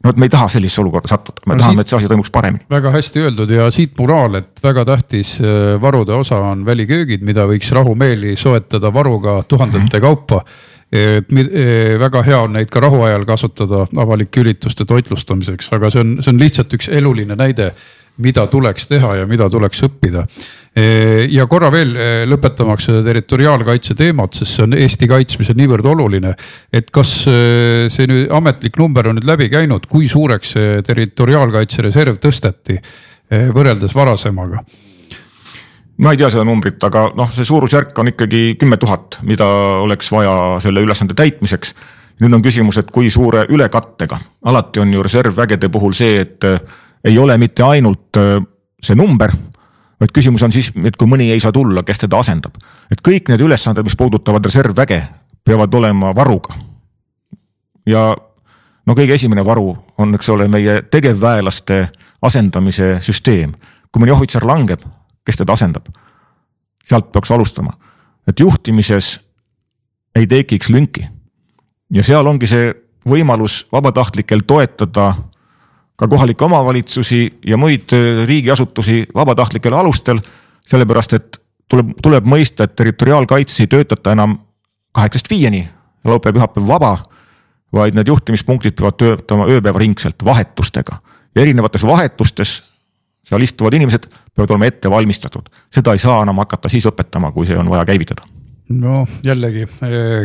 [0.05, 2.33] no vot, me ei taha sellisesse olukorda sattuda, me no, tahame, et see asi toimuks
[2.35, 2.67] paremini.
[2.71, 7.49] väga hästi öeldud ja siit moraal, et väga tähtis äh, varude osa on väliköögid, mida
[7.51, 10.01] võiks rahumeeli soetada varuga tuhandete mm -hmm.
[10.01, 10.45] kaupa.
[10.95, 11.29] et
[11.99, 16.39] väga hea on neid ka rahuajal kasutada avalike ürituste toitlustamiseks, aga see on, see on
[16.39, 17.73] lihtsalt üks eluline näide
[18.17, 20.27] mida tuleks teha ja mida tuleks õppida.
[20.75, 21.93] Ja korra veel
[22.27, 26.35] lõpetamaks seda territoriaalkaitse teemat, sest see on Eesti kaitsmisel niivõrd oluline.
[26.73, 32.19] et kas see nüüd ametlik number on nüüd läbi käinud, kui suureks see territoriaalkaitse reserv
[32.19, 32.81] tõsteti
[33.55, 34.65] võrreldes varasemaga?
[36.03, 39.47] ma ei tea seda numbrit, aga noh, see suurusjärk on ikkagi kümme tuhat, mida
[39.85, 40.35] oleks vaja
[40.65, 41.75] selle ülesande täitmiseks.
[42.23, 46.45] nüüd on küsimus, et kui suure ülekattega, alati on ju reservvägede puhul see, et
[47.05, 48.19] ei ole mitte ainult
[48.83, 49.33] see number,
[50.01, 52.57] vaid küsimus on siis, et kui mõni ei saa tulla, kes teda asendab.
[52.91, 55.03] et kõik need ülesanded, mis puudutavad reservväge,
[55.45, 56.55] peavad olema varuga.
[57.87, 58.17] ja
[58.87, 61.89] no kõige esimene varu on, eks ole, meie tegevväelaste
[62.23, 63.55] asendamise süsteem.
[63.93, 64.81] kui mõni ohvitser langeb,
[65.25, 65.89] kes teda asendab?
[66.85, 67.73] sealt peaks alustama,
[68.29, 69.21] et juhtimises
[70.15, 71.09] ei tekiks lünki.
[71.91, 72.73] ja seal ongi see
[73.09, 75.15] võimalus vabatahtlikel toetada
[75.97, 77.93] ka kohalikke omavalitsusi ja muid
[78.27, 80.21] riigiasutusi vabatahtlikel alustel.
[80.65, 84.39] sellepärast, et tuleb, tuleb mõista, et territoriaalkaitses ei töötata enam
[84.97, 85.69] kaheksast viieni,
[86.05, 86.99] laupäev, pühapäev vaba.
[87.75, 90.99] vaid need juhtimispunktid peavad töötama ööpäevaringselt vahetustega
[91.35, 92.63] ja erinevates vahetustes
[93.27, 97.47] seal istuvad inimesed peavad olema ette valmistatud, seda ei saa enam hakata siis õpetama, kui
[97.47, 98.23] see on vaja käivitada
[98.73, 99.67] no jällegi,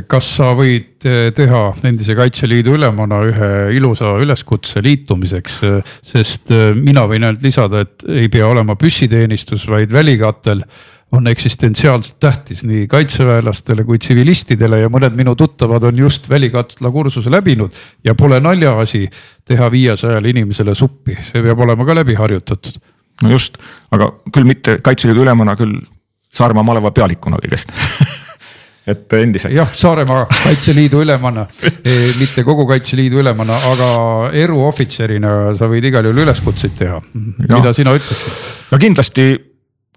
[0.08, 1.04] kas sa võid
[1.36, 5.60] teha endise Kaitseliidu ülemana ühe ilusa üleskutse liitumiseks,
[6.06, 10.63] sest mina võin ainult lisada, et ei pea olema püssiteenistus, vaid välikatel
[11.12, 17.32] on eksistentsiaalselt tähtis nii kaitseväelastele kui tsivilistidele ja mõned minu tuttavad on just välikatla kursuse
[17.34, 17.73] läbinud
[18.06, 19.08] ja pole naljaasi
[19.49, 22.78] teha viiesajale inimesele suppi, see peab olema ka läbi harjutatud.
[23.23, 23.58] no just,
[23.91, 25.82] aga küll mitte Kaitseliidu ülemana, küll
[26.30, 27.73] Saaremaa maleva pealikuna kõigest
[28.87, 29.53] et endiselt.
[29.53, 31.45] jah, Saaremaa Kaitseliidu ülemana
[31.83, 33.89] e,, mitte kogu Kaitseliidu ülemana, aga
[34.33, 37.01] eruohvitserina sa võid igal juhul üleskutseid teha.
[37.13, 38.39] mida sina ütleksid?
[38.71, 39.29] no kindlasti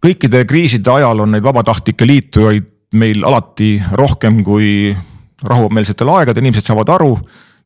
[0.02, 2.68] kõikide kriiside ajal on neid vabatahtlikke liitujaid
[2.98, 4.92] meil alati rohkem kui
[5.48, 7.16] rahumeelsetel aegadel, inimesed saavad aru.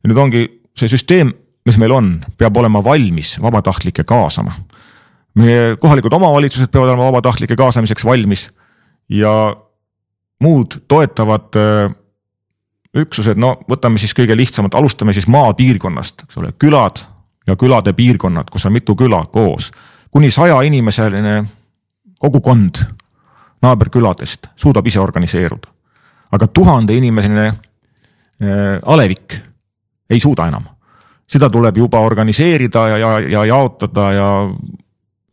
[0.01, 0.45] ja nüüd ongi
[0.77, 1.33] see süsteem,
[1.67, 4.53] mis meil on, peab olema valmis vabatahtlikke kaasama.
[5.37, 8.47] meie kohalikud omavalitsused peavad olema vabatahtlike kaasamiseks valmis
[9.09, 9.33] ja
[10.43, 11.95] muud toetavad äh,
[12.97, 17.03] üksused, no võtame siis kõige lihtsamalt, alustame siis maapiirkonnast, eks ole, külad
[17.47, 19.71] ja külade piirkonnad, kus on mitu küla koos.
[20.11, 21.43] kuni saja inimeseline
[22.19, 22.81] kogukond
[23.61, 25.67] naaberküladest suudab ise organiseeruda.
[26.31, 29.39] aga tuhande inimeseline äh, alevik
[30.09, 30.63] ei suuda enam.
[31.27, 34.27] seda tuleb juba organiseerida ja, ja, ja jaotada ja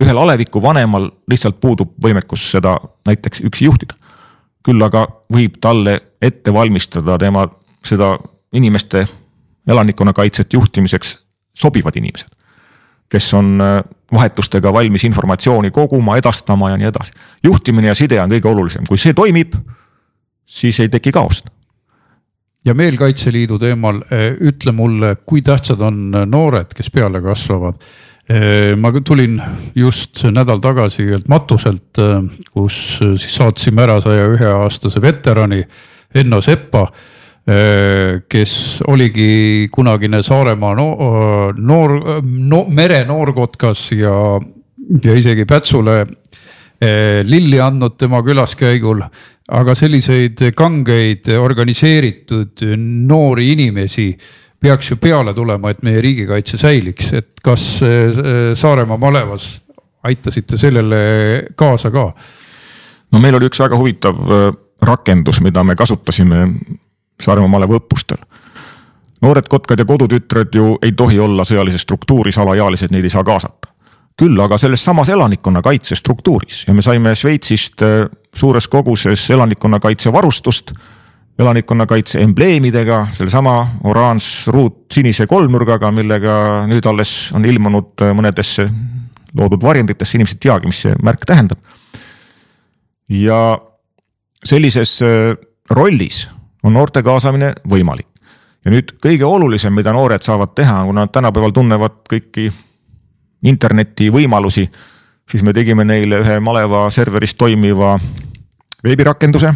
[0.02, 3.94] ühel aleviku vanemal lihtsalt puudub võimekus seda näiteks üksi juhtida.
[4.64, 7.46] Küll aga võib talle ette valmistada tema
[7.84, 8.14] seda
[8.56, 9.04] inimeste
[9.68, 11.18] elanikkonnakaitset juhtimiseks
[11.54, 12.28] sobivad inimesed,
[13.08, 13.82] kes on äh,
[14.14, 17.12] vahetustega valmis informatsiooni koguma, edastama ja nii edasi.
[17.44, 19.54] juhtimine ja side on kõige olulisem, kui see toimib,
[20.46, 21.50] siis ei teki kaost.
[22.64, 27.80] ja veel Kaitseliidu teemal, eh, ütle mulle, kui tähtsad on noored, kes peale kasvavad?
[28.24, 29.34] Ma tulin
[29.76, 32.22] just nädal tagasi ühelt matuselt, eh,
[32.54, 35.60] kus siis saatsime ära saja ühe aastase veterani
[36.14, 36.86] Enno Seppa
[37.44, 38.52] kes
[38.88, 40.86] oligi kunagine Saaremaa no,
[41.52, 41.92] noor
[42.24, 44.14] no,, merenoorkotkas ja,
[45.04, 45.98] ja isegi Pätsule
[47.28, 49.04] lilli andnud tema külaskäigul.
[49.52, 52.64] aga selliseid kangeid organiseeritud
[53.04, 54.06] noori inimesi
[54.60, 57.66] peaks ju peale tulema, et meie riigikaitse säiliks, et kas
[58.54, 59.48] Saaremaa malevas
[60.04, 60.98] aitasite sellele
[61.56, 62.12] kaasa ka?
[63.12, 64.20] no meil oli üks väga huvitav
[64.84, 66.48] rakendus, mida me kasutasime
[67.22, 68.18] Saaremaa maleva õppustel.
[69.22, 73.68] noored kotkad ja kodutütred ju ei tohi olla sõjalises struktuuris, alaealised neid ei saa kaasata.
[74.16, 80.72] küll aga selles samas elanikkonnakaitse struktuuris ja me saime Šveitsist äh, suures koguses elanikkonnakaitse varustust
[81.38, 86.34] elanikkonnakaitse embleemidega, sellesama oranž ruut sinise kolmnurgaga, millega
[86.70, 88.68] nüüd alles on ilmunud mõnedesse
[89.34, 91.58] loodud varjenditesse, inimesed ei teagi, mis see märk tähendab.
[93.08, 93.58] ja
[94.44, 95.34] sellises äh,
[95.70, 96.28] rollis
[96.64, 98.06] on noorte kaasamine võimalik.
[98.64, 102.52] ja nüüd kõige olulisem, mida noored saavad teha, kuna nad tänapäeval tunnevad kõiki
[103.44, 104.68] interneti võimalusi,
[105.30, 107.98] siis me tegime neile ühe maleva serveris toimiva
[108.84, 109.52] veebirakenduse,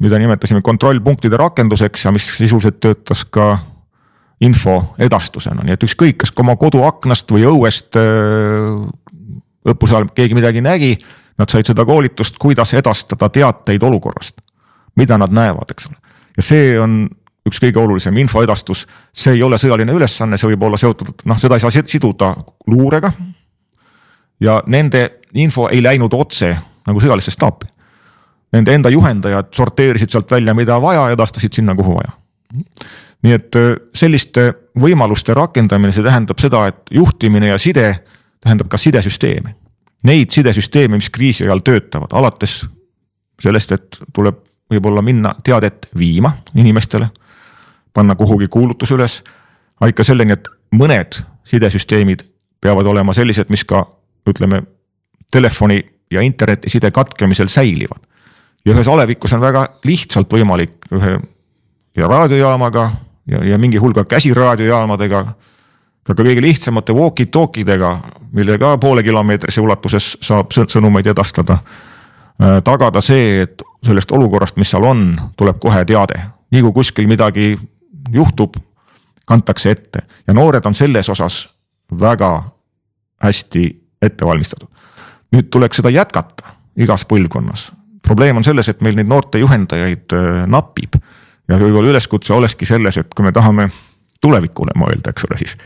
[0.00, 3.52] mida nimetasime kontrollpunktide rakenduseks ja mis sisuliselt töötas ka
[4.40, 7.98] info edastusena, nii et ükskõik, kas oma koduaknast või õuest
[9.68, 10.94] õppuse ajal keegi midagi nägi,
[11.36, 14.40] nad said seda koolitust, kuidas edastada teateid olukorrast
[14.96, 15.96] mida nad näevad, eks ole.
[16.36, 17.02] ja see on
[17.48, 21.56] üks kõige olulisem infoedastus, see ei ole sõjaline ülesanne, see võib olla seotud, noh, seda
[21.56, 22.34] ei saa siduda
[22.68, 23.12] luurega.
[24.40, 26.54] ja nende info ei läinud otse
[26.86, 27.66] nagu sõjalisse staapi.
[28.52, 32.16] Nende enda juhendajad sorteerisid sealt välja, mida vaja, edastasid sinna, kuhu vaja.
[33.22, 34.46] nii et äh, selliste
[34.80, 37.84] võimaluste rakendamine, see tähendab seda, et juhtimine ja side
[38.40, 39.54] tähendab ka sidesüsteeme.
[40.08, 42.62] Neid sidesüsteeme, mis kriisi ajal töötavad, alates
[43.42, 47.10] sellest, et tuleb võib-olla minna teadet viima inimestele,
[47.94, 49.20] panna kuhugi kuulutus üles,
[49.80, 52.24] aga ikka selleni, et mõned sidesüsteemid
[52.60, 53.82] peavad olema sellised, mis ka
[54.28, 54.62] ütleme,
[55.32, 58.02] telefoni ja internetiside katkemisel säilivad.
[58.64, 61.18] Ja ühes alevikus on väga lihtsalt võimalik ühe
[61.96, 62.90] ja raadiojaamaga
[63.26, 65.24] ja, ja mingi hulga käsiraadiojaamadega,
[66.06, 67.98] ka kõige lihtsamate walkie-talkie dega,
[68.32, 71.58] millega poole kilomeetrise ulatuses saab sõnumeid edastada
[72.40, 76.16] Äh, tagada see, et sellest olukorrast, mis seal on, tuleb kohe teade,
[76.54, 77.52] nii kui kuskil midagi
[78.14, 78.54] juhtub,
[79.28, 81.42] kantakse ette ja noored on selles osas
[82.00, 82.30] väga
[83.22, 83.64] hästi
[84.02, 84.68] ette valmistatud.
[85.30, 87.68] nüüd tuleks seda jätkata igas põlvkonnas.
[88.02, 90.96] Probleem on selles, et meil neid noorte juhendajaid äh, napib
[91.48, 93.68] ja võib-olla üleskutse olekski selles, et kui me tahame
[94.20, 95.56] tulevikule mõelda, eks ole, siis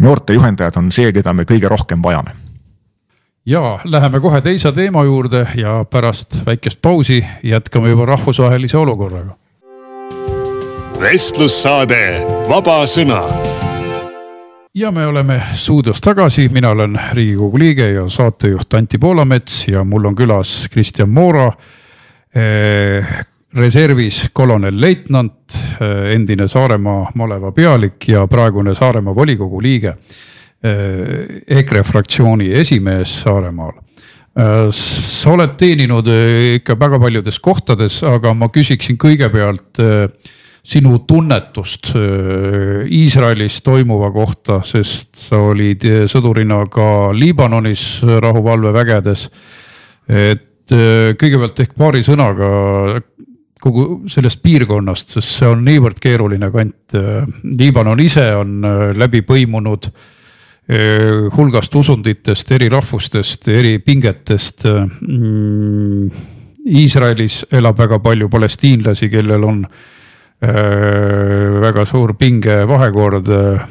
[0.00, 2.36] noorte juhendajad on see, keda me kõige rohkem vajame
[3.48, 9.36] ja läheme kohe teise teema juurde ja pärast väikest pausi jätkame juba rahvusvahelise olukorraga.
[11.00, 13.22] vestlussaade Vaba Sõna.
[14.78, 20.04] Ja me oleme stuudios tagasi, mina olen Riigikogu liige ja saatejuht Anti Poolamets ja mul
[20.04, 21.48] on külas Kristjan Moora
[22.34, 23.06] eh,
[23.56, 29.96] reservis kolonel-leitnant, eh, endine Saaremaa maleva pealik ja praegune Saaremaa volikogu liige
[30.58, 33.76] Eh, EKRE fraktsiooni esimees Saaremaal.
[34.34, 39.78] Eh, sa oled teeninud eh, ikka väga paljudes kohtades, aga ma küsiksin kõigepealt
[40.64, 49.28] sinu tunnetust Iisraelis toimuva kohta, sest sa olid sõdurina ka Liibanonis rahuvalvevägedes.
[50.08, 53.00] et kõigepealt ehk paari sõnaga
[53.60, 56.94] kogu sellest piirkonnast, sest see on niivõrd keeruline kant.
[57.42, 58.60] Liibanon ise on
[58.94, 59.96] läbi põimunud äh,
[60.68, 64.66] hulgast usunditest, eri rahvustest, eri pingetest.
[65.00, 66.10] Mm,
[66.68, 69.70] Iisraelis elab väga palju palestiinlasi, kellel on eh,
[70.38, 73.64] väga suur pingevahekord eh,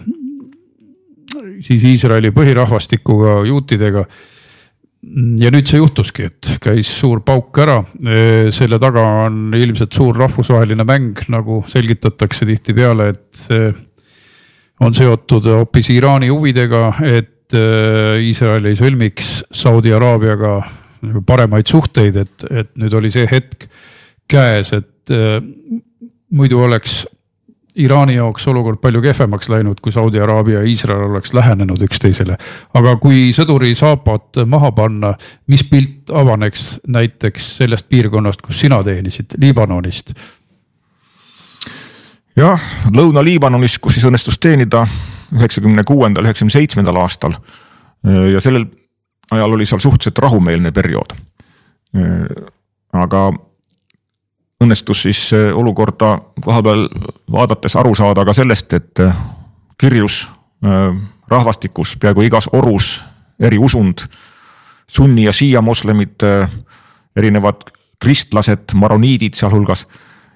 [1.64, 4.04] siis Iisraeli põhirahvastikuga, juutidega.
[5.40, 7.78] ja nüüd see juhtuski, et käis suur pauk ära,
[8.52, 13.46] selle taga on ilmselt suur rahvusvaheline mäng, nagu selgitatakse tihtipeale, et
[14.84, 20.60] on seotud hoopis Iraani huvidega, et äh, Iisrael ei sõlmiks Saudi Araabiaga
[21.26, 23.68] paremaid suhteid, et, et nüüd oli see hetk
[24.30, 25.40] käes, et äh,
[26.32, 27.06] muidu oleks
[27.78, 32.38] Iraani jaoks olukord palju kehvemaks läinud, kui Saudi Araabia ja Iisrael oleks lähenenud üksteisele.
[32.74, 35.14] aga kui sõduri saapad maha panna,
[35.48, 40.14] mis pilt avaneks näiteks sellest piirkonnast, kus sina teenisid, Liibanonist
[42.38, 44.86] jah, Lõuna-Liibanonis, kus siis õnnestus teenida
[45.36, 47.38] üheksakümne kuuendal, üheksakümne seitsmendal aastal.
[48.34, 48.66] ja sellel
[49.32, 51.14] ajal oli seal suhteliselt rahumeelne periood.
[52.94, 53.22] aga
[54.64, 55.20] õnnestus siis
[55.54, 56.88] olukorda kohapeal
[57.32, 59.02] vaadates aru saada ka sellest, et
[59.78, 60.24] kirjus
[61.30, 63.02] rahvastikus peaaegu igas orus
[63.40, 64.02] eri usund,
[64.90, 66.24] sunni ja šiia moslemid,
[67.16, 67.68] erinevad
[68.02, 69.86] kristlased, maroniidid sealhulgas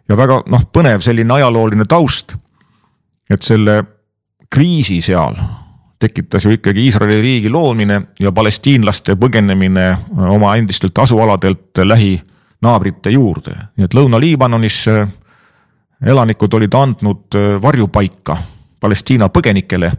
[0.09, 2.35] ja väga noh, põnev selline ajalooline taust.
[3.31, 3.83] et selle
[4.51, 5.37] kriisi seal
[6.01, 9.85] tekitas ju ikkagi Iisraeli riigi loomine ja palestiinlaste põgenemine
[10.33, 11.79] oma endistelt asualadelt
[12.61, 15.07] lähinaabrite juurde, nii et Lõuna-Liibanonis äh,
[16.05, 18.37] elanikud olid andnud äh, varjupaika
[18.79, 19.91] Palestiina põgenikele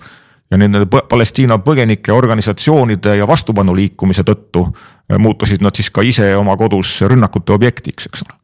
[0.51, 6.57] ja nende Palestiina põgenike organisatsioonide ja vastupanuliikumise tõttu äh, muutusid nad siis ka ise oma
[6.57, 8.39] kodus rünnakute objektiks, eks ole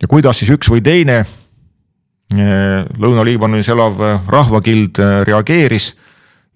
[0.00, 5.92] ja kuidas siis üks või teine eh, Lõuna-Liibanonis elav rahvakild reageeris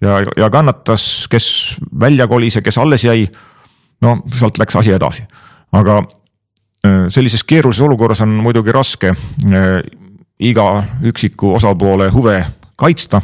[0.00, 3.28] ja, ja kannatas, kes välja kolis ja kes alles jäi.
[4.00, 5.26] no sealt läks asi edasi,
[5.72, 6.00] aga
[7.08, 9.14] sellises keerulises olukorras on muidugi raske
[10.40, 10.66] iga
[11.02, 12.44] üksiku osapoole huve
[12.76, 13.22] kaitsta.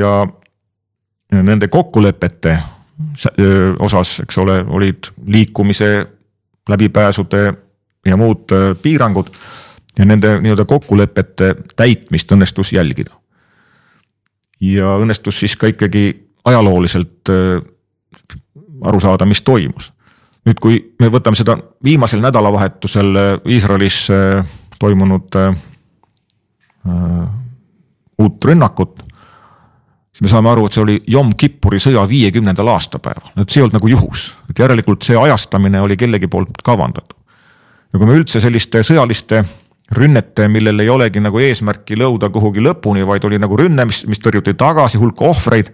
[0.00, 0.26] ja
[1.42, 2.58] nende kokkulepete
[3.78, 6.06] osas, eks ole, olid liikumise,
[6.68, 7.54] läbipääsude
[8.06, 9.26] ja muud äh, piirangud
[9.98, 13.14] ja nende nii-öelda kokkulepete täitmist õnnestus jälgida.
[14.60, 17.62] ja õnnestus siis ka ikkagi ajalooliselt äh,
[18.82, 19.92] aru saada, mis toimus.
[20.46, 24.06] Nüüd, kui me võtame seda viimasel nädalavahetusel äh, Iisraelis
[24.78, 25.34] toimunud
[28.22, 29.00] uut rünnakut,
[30.12, 33.64] siis me saame aru, et see oli Yom Kippuri sõja viiekümnendal aastapäeval, et see ei
[33.64, 37.16] olnud nagu juhus, et järelikult see ajastamine oli kellegi poolt kavandatud
[37.92, 39.42] ja kui me üldse selliste sõjaliste
[39.96, 44.20] rünnete, millel ei olegi nagu eesmärki lõuda kuhugi lõpuni, vaid oli nagu rünne, mis, mis
[44.22, 45.70] tõrjuti tagasi, hulk ohvreid.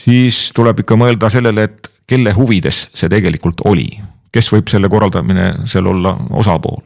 [0.00, 3.86] siis tuleb ikka mõelda sellele, et kelle huvides see tegelikult oli,
[4.34, 6.82] kes võib selle korraldamine seal olla osapool.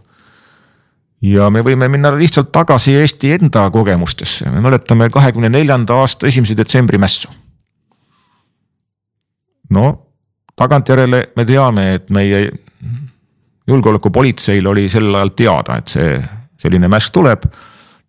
[1.24, 6.57] ja me võime minna lihtsalt tagasi Eesti enda kogemustesse, me mäletame kahekümne neljanda aasta esimese
[6.57, 7.28] detsembri mässu.
[9.70, 9.86] no
[10.57, 12.46] tagantjärele me teame, et meie
[13.68, 16.18] julgeolekupolitseil oli sel ajal teada, et see
[16.61, 17.46] selline mäss tuleb.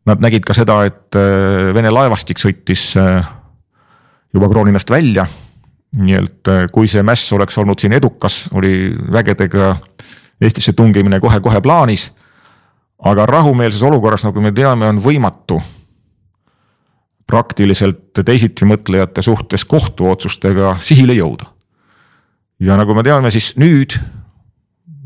[0.06, 3.26] Nad nägid ka seda, et äh, Vene laevastik sõitis äh,
[4.36, 5.26] juba Krooninast välja.
[5.96, 9.76] Nii et äh, kui see mäss oleks olnud siin edukas, oli vägedega
[10.42, 12.12] Eestisse tungimine kohe-kohe plaanis.
[13.00, 15.62] aga rahumeelses olukorras, nagu me teame, on võimatu
[17.28, 21.46] praktiliselt teisitimõtlejate suhtes kohtuotsustega sihile jõuda.
[22.60, 23.98] ja nagu me teame, siis nüüd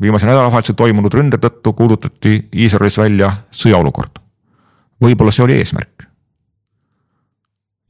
[0.00, 4.18] viimase nädalavahetusel toimunud ründe tõttu kuulutati Iisraelis välja sõjaolukord.
[5.04, 6.06] võib-olla see oli eesmärk.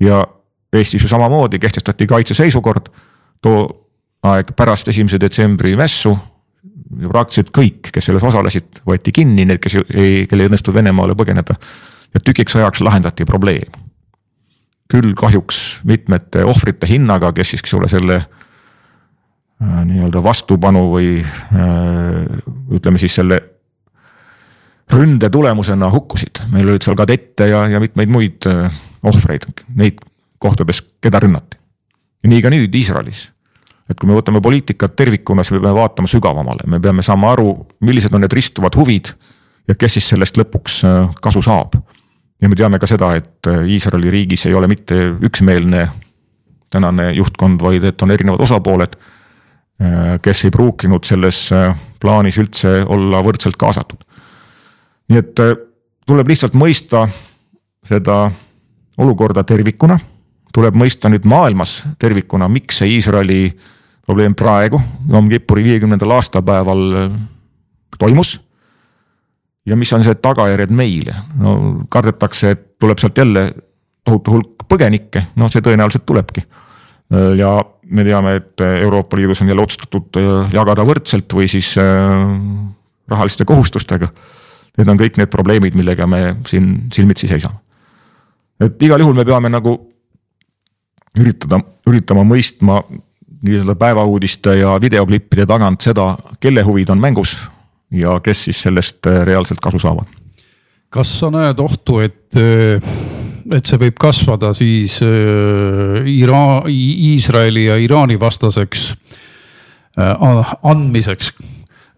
[0.00, 0.26] ja
[0.72, 2.90] Eestis ju samamoodi kehtestati kaitseseisukord
[3.42, 3.62] too
[4.22, 6.16] aeg pärast esimese detsembri mässu.
[6.90, 11.54] praktiliselt kõik, kes selles osalesid, võeti kinni, need, kes ei, kellel ei õnnestunud Venemaale põgeneda.
[12.14, 13.70] ja tükiks ajaks lahendati probleem.
[14.90, 22.40] küll kahjuks mitmete ohvrite hinnaga, kes siis, eks ole, selle äh, nii-öelda vastupanu või äh,
[22.70, 23.40] ütleme siis selle
[24.90, 28.66] ründe tulemusena hukkusid, meil olid seal kadette ja, ja mitmeid muid äh,
[29.06, 29.46] ohvreid,
[29.78, 30.02] neid
[30.40, 31.58] kohtades, keda rünnati.
[32.24, 33.28] nii ka nüüd Iisraelis.
[33.90, 37.54] et kui me võtame poliitikat tervikuna, siis me peame vaatama sügavamale, me peame saama aru,
[37.80, 39.12] millised on need ristuvad huvid
[39.68, 41.74] ja kes siis sellest lõpuks äh, kasu saab.
[42.40, 45.88] ja me teame ka seda, et äh, Iisraeli riigis ei ole mitte üksmeelne
[46.70, 48.94] tänane juhtkond, vaid et on erinevad osapooled,
[49.82, 51.48] äh, kes ei pruukinud selles
[52.00, 54.06] plaanis üldse olla võrdselt kaasatud.
[55.10, 55.42] nii et
[56.06, 57.08] tuleb lihtsalt mõista
[57.86, 58.30] seda
[58.98, 59.98] olukorda tervikuna
[60.54, 63.42] tuleb mõista nüüd maailmas tervikuna, miks see Iisraeli
[64.06, 64.80] probleem praegu,
[65.10, 67.18] Yom Kippuri viiekümnendal aastapäeval äh,
[67.98, 68.40] toimus.
[69.66, 71.52] ja mis on see tagajärjed meile, no
[71.92, 73.42] kardetakse, et tuleb sealt jälle
[74.04, 76.42] tohutu hulk põgenikke, noh, see tõenäoliselt tulebki.
[76.42, 77.52] Äh, ja
[77.90, 81.76] me teame, et Euroopa Liidus on jälle otsustatud äh, jagada võrdselt või siis
[83.10, 84.10] rahaliste kohustustega.
[84.78, 87.58] Need on kõik need probleemid, millega me siin silmitsi seisame.
[88.60, 89.89] et igal juhul me peame nagu
[91.18, 92.80] üritada, üritama mõistma
[93.40, 97.36] nii-öelda päevauudiste ja videoklippide tagant seda, kelle huvid on mängus
[97.90, 100.06] ja kes siis sellest äh, reaalselt kasu saavad.
[100.90, 102.92] kas sa näed ohtu, et, äh,
[103.54, 108.94] et see võib kasvada siis äh, Ira-, Iisraeli ja Iraani vastaseks
[110.62, 111.32] andmiseks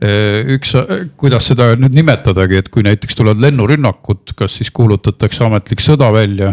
[0.02, 0.72] üks,
[1.20, 6.52] kuidas seda nüüd nimetadagi, et kui näiteks tulevad lennurünnakud, kas siis kuulutatakse ametlik sõda välja,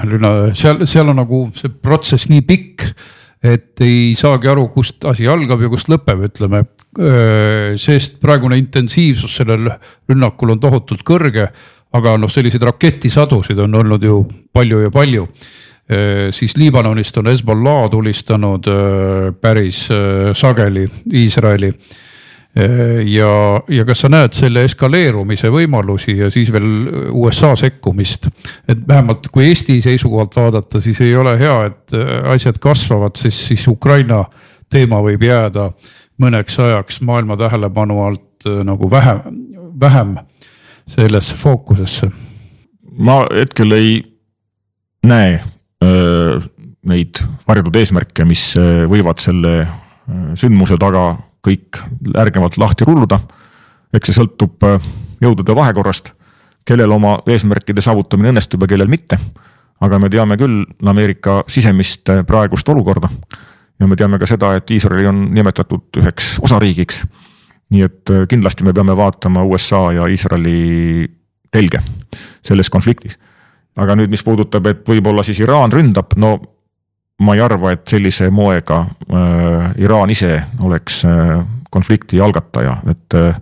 [0.58, 2.92] seal, seal on nagu see protsess nii pikk.
[3.40, 6.66] et ei saagi aru, kust asi algab ja kust lõpeb, ütleme.
[7.80, 9.70] sest praegune intensiivsus sellel
[10.10, 11.48] rünnakul on tohutult kõrge,
[11.94, 14.20] aga noh, selliseid raketisadusid on olnud ju
[14.54, 15.26] palju ja palju
[16.36, 18.68] siis Liibanonist on Hezbollah tulistanud
[19.42, 19.88] päris
[20.38, 20.86] sageli
[21.18, 22.09] Iisraeli Äh,
[23.06, 23.32] ja,
[23.70, 26.68] ja kas sa näed selle eskaleerumise võimalusi ja siis veel
[27.16, 28.28] USA sekkumist?
[28.68, 33.50] et vähemalt kui Eesti seisukohalt vaadata, siis ei ole hea, et äh, asjad kasvavad, sest
[33.52, 34.24] siis Ukraina
[34.70, 35.70] teema võib jääda
[36.22, 39.22] mõneks ajaks maailma tähelepanu alt äh, nagu vähem,
[39.80, 40.18] vähem
[40.90, 42.12] sellesse fookusesse.
[42.98, 43.92] ma hetkel ei
[45.06, 45.40] näe
[45.84, 46.40] öö,
[46.90, 48.42] neid varjatud eesmärke, mis
[48.90, 49.54] võivad selle
[50.36, 51.14] sündmuse taga
[51.46, 51.80] kõik
[52.18, 53.20] ärgavalt lahti rulluda.
[53.94, 54.82] eks see sõltub äh,
[55.22, 56.12] jõudude vahekorrast,
[56.66, 59.20] kellel oma eesmärkide saavutamine õnnestub ja kellel mitte.
[59.82, 63.10] aga me teame küll Ameerika sisemist äh, praegust olukorda.
[63.80, 67.06] ja me teame ka seda, et Iisraeli on nimetatud üheks osariigiks.
[67.70, 71.10] nii et äh, kindlasti me peame vaatama USA ja Iisraeli
[71.52, 71.82] telge
[72.42, 73.20] selles konfliktis.
[73.78, 76.40] aga nüüd, mis puudutab, et võib-olla siis Iraan ründab, no
[77.20, 81.40] ma ei arva, et sellise moega äh, Iraan ise oleks äh,
[81.70, 83.42] konflikti algataja, et äh,,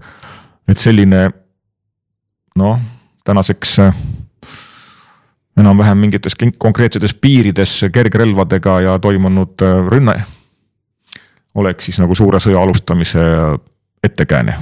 [0.67, 1.29] et selline
[2.59, 2.79] noh,
[3.25, 3.99] tänaseks äh,
[5.57, 10.17] enam-vähem mingites konkreetsetes piirides kergrelvadega ja toimunud äh, rünne
[11.57, 13.21] oleks siis nagu suure sõja alustamise
[14.03, 14.53] ettekääne.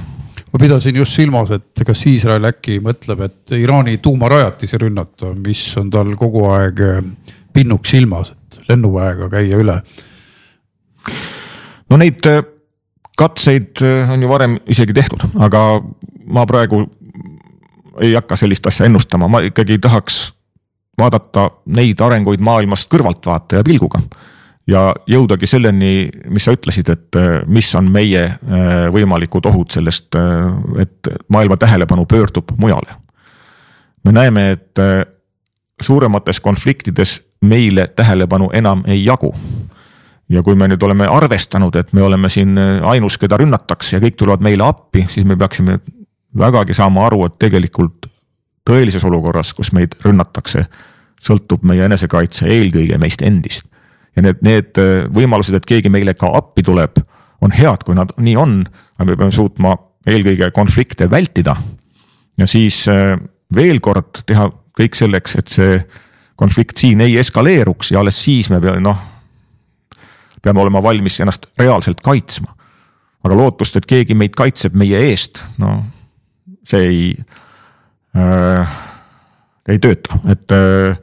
[0.52, 5.90] Ma pidasin just silmas, et kas Iisrael äkki mõtleb, et Iraani tuumarajatisi rünnata, mis on
[5.92, 7.02] tal kogu aeg äh,
[7.52, 9.80] pinnuks silmas, et lennuväega käia üle.
[11.90, 12.42] no neid äh,
[13.18, 15.80] katseid äh, on ju varem isegi tehtud, aga
[16.26, 16.84] ma praegu
[18.02, 20.34] ei hakka sellist asja ennustama, ma ikkagi tahaks
[21.00, 24.00] vaadata neid arenguid maailmast kõrvaltvaataja pilguga.
[24.66, 28.26] ja jõudagi selleni, mis sa ütlesid, et äh, mis on meie
[28.92, 30.16] võimalikud ohud sellest,
[30.82, 32.98] et maailma tähelepanu pöördub mujale.
[34.04, 34.78] me näeme, et
[35.82, 39.34] suuremates konfliktides meile tähelepanu enam ei jagu.
[40.28, 44.16] ja kui me nüüd oleme arvestanud, et me oleme siin ainus, keda rünnatakse ja kõik
[44.18, 45.78] tulevad meile appi, siis me peaksime
[46.38, 48.08] vägagi saama aru, et tegelikult
[48.66, 50.64] tõelises olukorras, kus meid rünnatakse,
[51.22, 53.66] sõltub meie enesekaitse eelkõige meist endist.
[54.16, 54.78] ja need, need
[55.14, 56.98] võimalused, et keegi meile ka appi tuleb,
[57.44, 58.62] on head, kui nad nii on,
[58.96, 59.76] aga me peame suutma
[60.08, 61.56] eelkõige konflikte vältida.
[62.38, 62.84] ja siis
[63.54, 65.78] veel kord teha kõik selleks, et see
[66.36, 68.98] konflikt siin ei eskaleeruks ja alles siis me peame noh,
[70.42, 72.54] peame olema valmis ennast reaalselt kaitsma.
[73.26, 75.80] aga lootust, et keegi meid kaitseb meie eest, no
[76.66, 77.00] see ei
[78.14, 78.76] äh,,
[79.66, 80.98] ei tööta, et äh,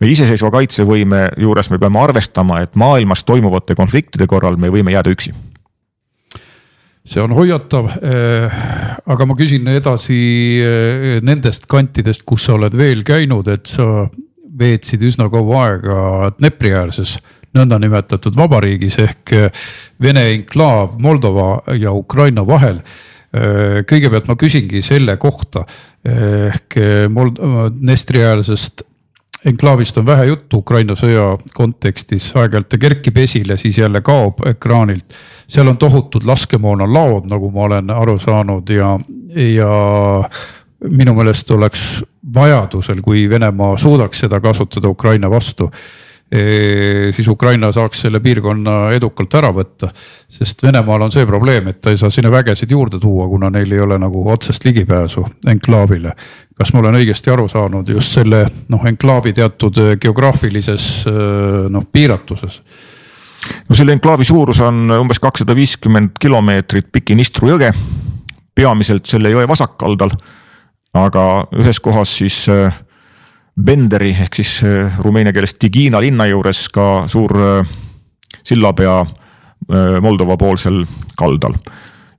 [0.00, 5.12] meie iseseisva kaitsevõime juures me peame arvestama, et maailmas toimuvate konfliktide korral me võime jääda
[5.12, 5.34] üksi
[7.06, 7.90] see on hoiatav.
[8.02, 8.56] Eh,
[9.06, 10.18] aga ma küsin edasi
[10.58, 14.08] eh, nendest kantidest, kus sa oled veel käinud, et sa
[14.58, 17.16] veetsid üsna kaua aega Dnepri-äärses
[17.56, 19.66] nõndanimetatud vabariigis ehk eh,
[20.02, 22.82] Vene enklaav Moldova ja Ukraina vahel.
[23.90, 25.64] kõigepealt ma küsingi selle kohta
[26.08, 26.76] ehk
[27.12, 27.40] Mold-,
[27.74, 28.84] Dnestri-äärsest
[29.46, 35.14] enklaavist on vähe juttu Ukraina sõja kontekstis, aeg-ajalt ta kerkib esile, siis jälle kaob ekraanilt.
[35.48, 38.98] seal on tohutud laskemoonalaod, nagu ma olen aru saanud ja,
[39.34, 39.70] ja
[40.90, 42.02] minu meelest oleks
[42.34, 45.70] vajadusel, kui Venemaa suudaks seda kasutada Ukraina vastu
[46.32, 47.12] e,.
[47.14, 49.92] siis Ukraina saaks selle piirkonna edukalt ära võtta,
[50.28, 53.72] sest Venemaal on see probleem, et ta ei saa sinna vägesid juurde tuua, kuna neil
[53.72, 56.16] ei ole nagu otsest ligipääsu enklaavile
[56.56, 62.62] kas ma olen õigesti aru saanud just selle noh, enklaavi teatud geograafilises äh, noh piiratuses?
[63.68, 67.70] no selle enklaavi suurus on umbes kakssada viiskümmend kilomeetrit Pikinistru jõge,
[68.56, 70.16] peamiselt selle jõe vasakkaldal.
[70.96, 72.82] Aga ühes kohas siis äh,
[73.56, 74.58] Benderi ehk siis
[75.00, 77.32] rumeenia keeles Tigina linna juures ka suur
[78.44, 78.98] sillapea
[80.04, 80.82] Moldova poolsel
[81.16, 81.54] kaldal.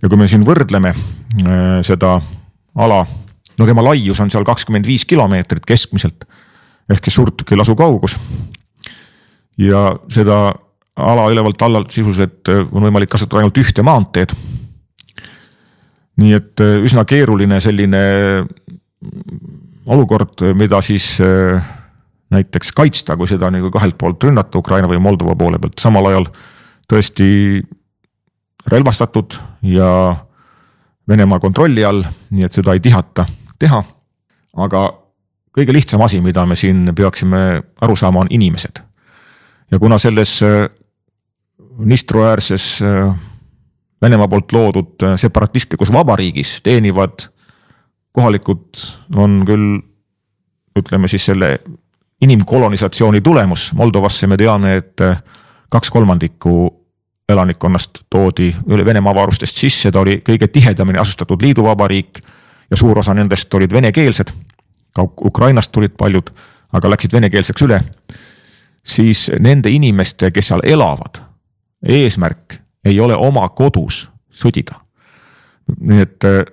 [0.01, 0.95] ja kui me siin võrdleme
[1.85, 2.15] seda
[2.73, 3.03] ala
[3.59, 6.25] no tema laius on seal kakskümmend viis kilomeetrit keskmiselt
[6.89, 8.17] ehk siis suurtüki lasu kaugus.
[9.57, 10.53] ja seda
[10.97, 14.33] ala ülevalt alla sisuliselt äh, on võimalik kasutada ainult ühte maanteed.
[16.17, 18.03] Nii et äh, üsna keeruline selline
[19.87, 21.63] olukord, mida siis äh,
[22.33, 26.27] näiteks kaitsta, kui seda nagu kahelt poolt rünnata Ukraina või Moldova poole pealt, samal ajal
[26.89, 27.27] tõesti
[28.67, 29.37] relvastatud
[29.67, 29.89] ja
[31.07, 32.01] Venemaa kontrolli all,
[32.35, 33.23] nii et seda ei tihata
[33.59, 33.83] teha.
[34.57, 34.81] aga
[35.55, 38.81] kõige lihtsam asi, mida me siin peaksime aru saama, on inimesed.
[39.71, 40.67] ja kuna selles äh,
[41.77, 43.15] Nistru-äärses äh,
[44.01, 47.27] Venemaa poolt loodud äh, separatistlikus vabariigis teenivad
[48.11, 48.81] kohalikud
[49.15, 49.77] on küll
[50.77, 51.59] ütleme siis selle
[52.21, 55.01] inimkolonisatsiooni tulemus, Moldovasse me teame, et
[55.69, 56.53] kaks kolmandikku
[57.29, 62.21] elanikkonnast toodi üle Venemaa varustest sisse, ta oli kõige tihedamini asustatud liiduvabariik
[62.71, 64.31] ja suur osa nendest olid venekeelsed.
[64.95, 66.29] ka Ukrainast tulid paljud,
[66.73, 67.81] aga läksid venekeelseks üle.
[68.83, 71.21] siis nende inimeste, kes seal elavad,
[71.85, 74.79] eesmärk ei ole oma kodus sõdida.
[75.79, 76.43] nii et äh,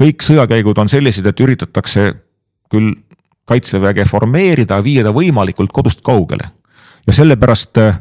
[0.00, 2.12] kõik sõjakäigud on sellised, et üritatakse
[2.70, 2.94] küll
[3.50, 6.50] kaitseväge formeerida, viia ta võimalikult kodust kaugele.
[7.06, 8.00] ja sellepärast äh,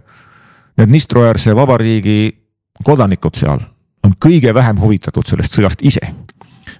[0.78, 2.36] need Dnistruäärse vabariigi
[2.84, 3.60] kodanikud seal
[4.04, 6.14] on kõige vähem huvitatud sellest sõjast ise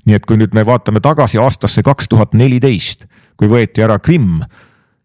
[0.06, 3.06] nii et kui nüüd me vaatame tagasi aastasse kaks tuhat neliteist,
[3.38, 4.42] kui võeti ära Krimm,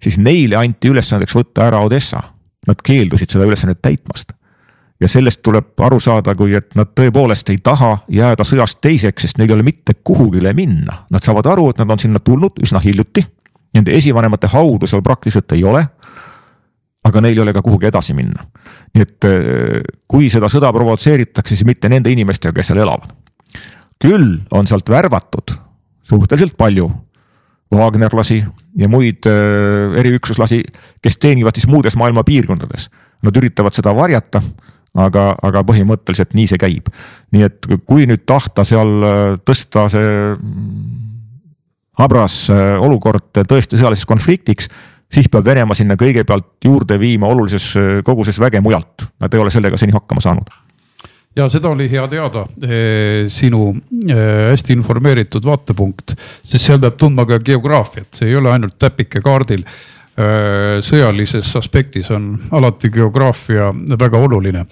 [0.03, 2.23] siis neile anti ülesandeks võtta ära Odessa.
[2.65, 4.33] Nad keeldusid seda ülesannet täitmast.
[5.01, 9.39] Ja sellest tuleb aru saada, kui et nad tõepoolest ei taha jääda sõjast teiseks, sest
[9.39, 11.05] neil ei ole mitte kuhugile minna.
[11.11, 13.25] Nad saavad aru, et nad on sinna tulnud üsna hiljuti.
[13.75, 15.83] Nende esivanemate haudu seal praktiliselt ei ole
[17.05, 18.47] aga neil ei ole ka kuhugi edasi minna.
[18.95, 19.27] nii et
[20.09, 23.13] kui seda sõda provotseeritakse, siis mitte nende inimestega, kes seal elavad
[24.05, 25.57] küll on sealt värvatud
[26.05, 26.91] suhteliselt palju
[27.75, 28.37] Wagnerlasi
[28.79, 30.61] ja muid äh, eriüksuslasi,
[31.03, 32.87] kes teenivad siis muudes maailma piirkondades.
[33.25, 34.43] Nad üritavad seda varjata,
[34.95, 36.91] aga, aga põhimõtteliselt nii see käib.
[37.35, 40.99] nii et kui nüüd tahta seal äh, tõsta see mm,
[42.01, 44.69] habras äh, olukord tõesti sõjaliseks konfliktiks,
[45.13, 47.73] siis peab Venemaa sinna kõigepealt juurde viima olulises
[48.07, 50.51] koguses väge mujalt, nad ei ole sellega seni hakkama saanud
[51.37, 52.45] ja seda oli hea teada,
[53.33, 53.73] sinu
[54.51, 56.15] hästi informeeritud vaatepunkt,
[56.47, 59.65] sest seal peab tundma ka geograafiat, see ei ole ainult täpike kaardil.
[60.15, 64.67] Eh, sõjalises aspektis on alati geograafia väga oluline.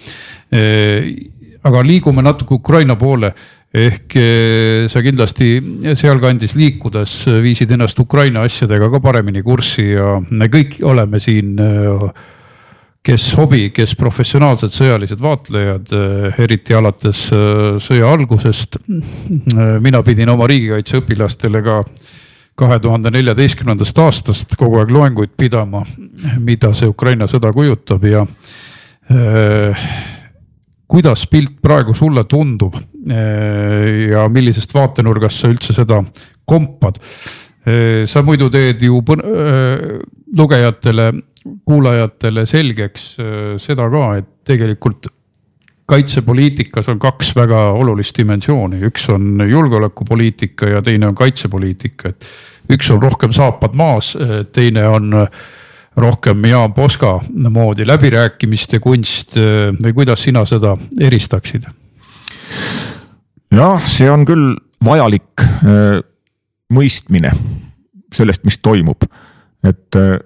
[1.63, 3.33] aga liigume natuke Ukraina poole
[3.73, 4.15] ehk
[4.87, 5.47] sa kindlasti
[5.95, 11.55] sealkandis liikudes viisid ennast Ukraina asjadega ka paremini kurssi ja me kõik oleme siin
[13.03, 15.89] kes hobi, kes professionaalsed sõjalised vaatlejad,
[16.39, 17.25] eriti alates
[17.83, 18.77] sõja algusest.
[19.83, 21.81] Mina pidin oma riigikaitseõpilastele ka
[22.59, 25.83] kahe tuhande neljateistkümnendast aastast kogu aeg loenguid pidama,
[26.39, 28.25] mida see Ukraina sõda kujutab ja
[29.11, 29.85] äh,
[30.87, 36.03] kuidas pilt praegu sulle tundub äh, ja millisest vaatenurgast sa üldse seda
[36.45, 36.99] kompad?
[37.63, 40.01] Sa muidu teed ju äh,
[40.37, 41.13] lugejatele,
[41.65, 45.07] kuulajatele selgeks äh, seda ka, et tegelikult
[45.85, 52.27] kaitsepoliitikas on kaks väga olulist dimensiooni, üks on julgeolekupoliitika ja teine on kaitsepoliitika, et
[52.73, 54.13] üks on rohkem saapad maas,
[54.55, 55.27] teine on
[55.95, 57.19] rohkem Jaan Poska
[57.49, 59.35] moodi läbirääkimiste kunst.
[59.83, 61.67] Või kuidas sina seda eristaksid?
[63.53, 65.99] jah, see on küll vajalik äh,
[66.73, 67.31] mõistmine
[68.13, 69.05] sellest, mis toimub,
[69.65, 70.17] et äh,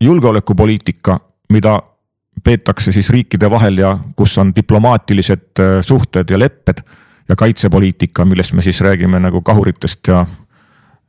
[0.00, 1.18] julgeolekupoliitika,
[1.52, 1.78] mida
[2.44, 6.82] peetakse siis riikide vahel ja kus on diplomaatilised äh, suhted ja lepped
[7.28, 10.24] ja kaitsepoliitika, millest me siis räägime nagu kahuritest ja,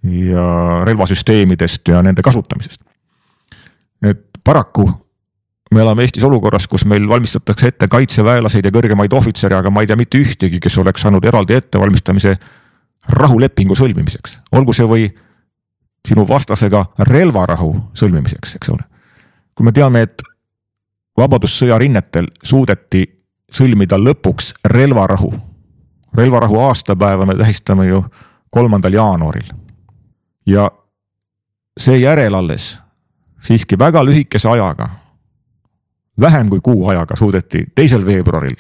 [0.04, 0.48] ja
[0.86, 2.82] relvasüsteemidest ja nende kasutamisest.
[4.04, 4.90] et paraku
[5.72, 9.88] me elame Eestis olukorras, kus meil valmistatakse ette kaitseväelaseid ja kõrgemaid ohvitsere, aga ma ei
[9.88, 12.36] tea mitte ühtegi, kes oleks saanud eraldi ettevalmistamise
[13.18, 15.08] rahulepingu sõlmimiseks, olgu see või
[16.08, 18.84] sinu vastasega relvarahu sõlmimiseks, eks ole.
[19.56, 20.22] kui me teame, et
[21.18, 23.06] vabadussõja rinnetel suudeti
[23.52, 25.34] sõlmida lõpuks relvarahu.
[26.18, 28.06] relvarahu aastapäeva me tähistame ju
[28.50, 29.54] kolmandal jaanuaril.
[30.46, 30.72] ja
[31.80, 32.80] seejärel alles
[33.42, 34.90] siiski väga lühikese ajaga,
[36.20, 38.56] vähem kui kuu ajaga suudeti teisel veebruaril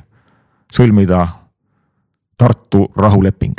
[0.74, 1.28] sõlmida
[2.38, 3.54] Tartu rahuleping.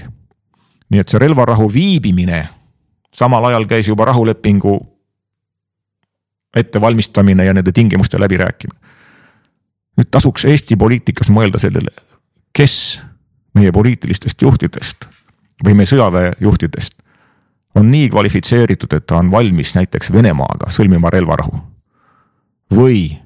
[0.91, 2.49] nii et see relvarahu viibimine,
[3.15, 4.92] samal ajal käis juba rahulepingu
[6.57, 8.81] ettevalmistamine ja nende tingimuste läbirääkimine.
[9.97, 11.91] nüüd tasuks Eesti poliitikas mõelda sellele,
[12.53, 13.03] kes
[13.55, 15.09] meie poliitilistest juhtidest
[15.65, 17.03] või meie sõjaväejuhtidest
[17.75, 21.61] on nii kvalifitseeritud, et ta on valmis näiteks Venemaaga sõlmima relvarahu.
[22.73, 23.19] või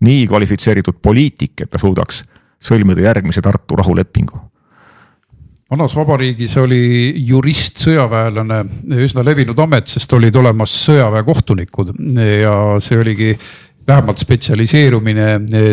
[0.00, 2.22] nii kvalifitseeritud poliitik, et ta suudaks
[2.60, 4.40] sõlmida järgmise Tartu rahulepingu
[5.74, 6.80] vanas vabariigis oli
[7.26, 8.60] jurist, sõjaväelane
[9.02, 11.94] üsna levinud amet, sest olid olemas sõjaväekohtunikud
[12.44, 12.54] ja
[12.84, 13.30] see oligi
[13.84, 15.26] vähemalt spetsialiseerumine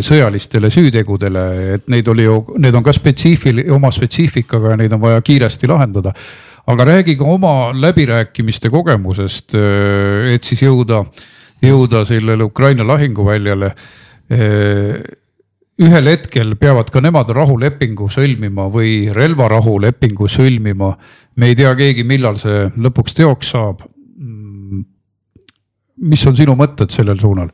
[0.03, 1.43] sõjalistele süütegudele,
[1.75, 5.69] et neid oli ju, need on ka spetsiifil-, oma spetsiifikaga ja neid on vaja kiiresti
[5.71, 6.13] lahendada.
[6.71, 9.55] aga räägi ka oma läbirääkimiste kogemusest,
[10.33, 11.05] et siis jõuda,
[11.61, 13.73] jõuda sellele Ukraina lahinguväljale
[15.81, 20.93] ühel hetkel peavad ka nemad rahulepingu sõlmima või relvarahulepingu sõlmima.
[21.35, 23.81] me ei tea keegi, millal see lõpuks teoks saab.
[25.97, 27.49] mis on sinu mõtted sellel suunal?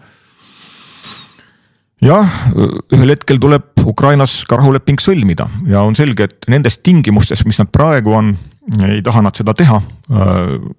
[2.01, 2.27] jah,
[2.93, 7.71] ühel hetkel tuleb Ukrainas ka rahuleping sõlmida ja on selge, et nendes tingimustes, mis nad
[7.71, 8.35] praegu on,
[8.83, 9.81] ei taha nad seda teha.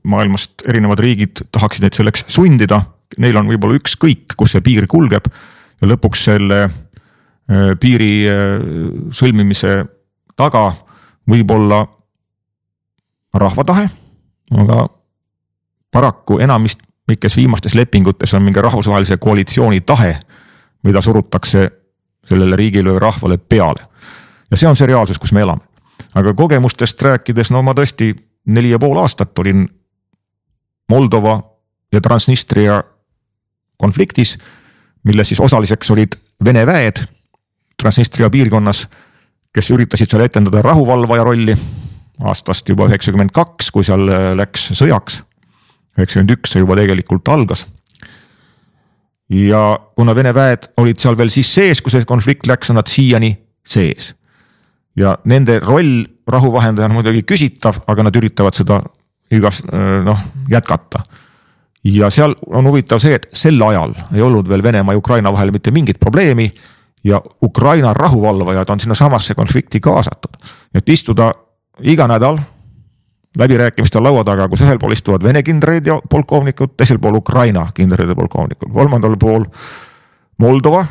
[0.05, 2.82] maailmast erinevad riigid tahaksid neid selleks sundida,
[3.18, 5.32] neil on võib-olla ükskõik, kus see piir kulgeb
[5.80, 6.68] ja lõpuks selle
[7.80, 8.36] piiri äh,
[9.11, 9.84] sõlmimise
[10.36, 10.72] taga
[11.28, 11.86] võib olla
[13.34, 13.88] rahva tahe,
[14.57, 14.86] aga
[15.92, 20.18] paraku enamikes viimastes lepingutes on mingi rahvusvahelise koalitsiooni tahe,
[20.84, 21.70] mida surutakse
[22.28, 23.86] sellele riigile või rahvale peale.
[24.51, 25.64] ja see on see reaalsus, kus me elame.
[26.14, 28.14] aga kogemustest rääkides, no ma tõesti
[28.46, 29.68] neli ja pool aastat olin
[30.88, 31.42] Moldova
[31.92, 32.82] ja Transnistria
[33.76, 34.38] konfliktis,
[35.05, 37.18] milles siis osaliseks olid Vene väed
[37.79, 38.87] Transnistria piirkonnas,
[39.55, 41.55] kes üritasid seal etendada rahuvalvaja rolli
[42.26, 45.22] aastast juba üheksakümmend kaks, kui seal äh, läks sõjaks.
[45.99, 47.66] üheksakümmend üks see juba tegelikult algas.
[49.29, 52.91] ja kuna Vene väed olid seal veel siis sees, kui see konflikt läks, on nad
[52.91, 54.14] siiani sees.
[54.97, 58.83] ja nende roll rahuvahendajana muidugi küsitav, aga nad üritavad seda
[59.31, 60.18] igas äh, noh
[60.51, 61.05] jätkata
[61.85, 65.53] ja seal on huvitav see, et sel ajal ei olnud veel Venemaa ja Ukraina vahel
[65.55, 66.51] mitte mingit probleemi
[67.09, 70.36] ja Ukraina rahuvalvajad on sinnasamasse konflikti kaasatud.
[70.74, 71.32] et istuda
[71.80, 72.38] iga nädal
[73.38, 78.11] läbirääkimiste laua taga, kus ühel pool istuvad Vene kindralid ja polkovnikud, teisel pool Ukraina kindralid
[78.11, 79.44] ja polkovnikud, kolmandal pool
[80.38, 80.84] Moldova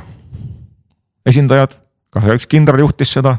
[1.25, 1.75] esindajad,
[2.09, 3.37] kahjuks kindral juhtis seda.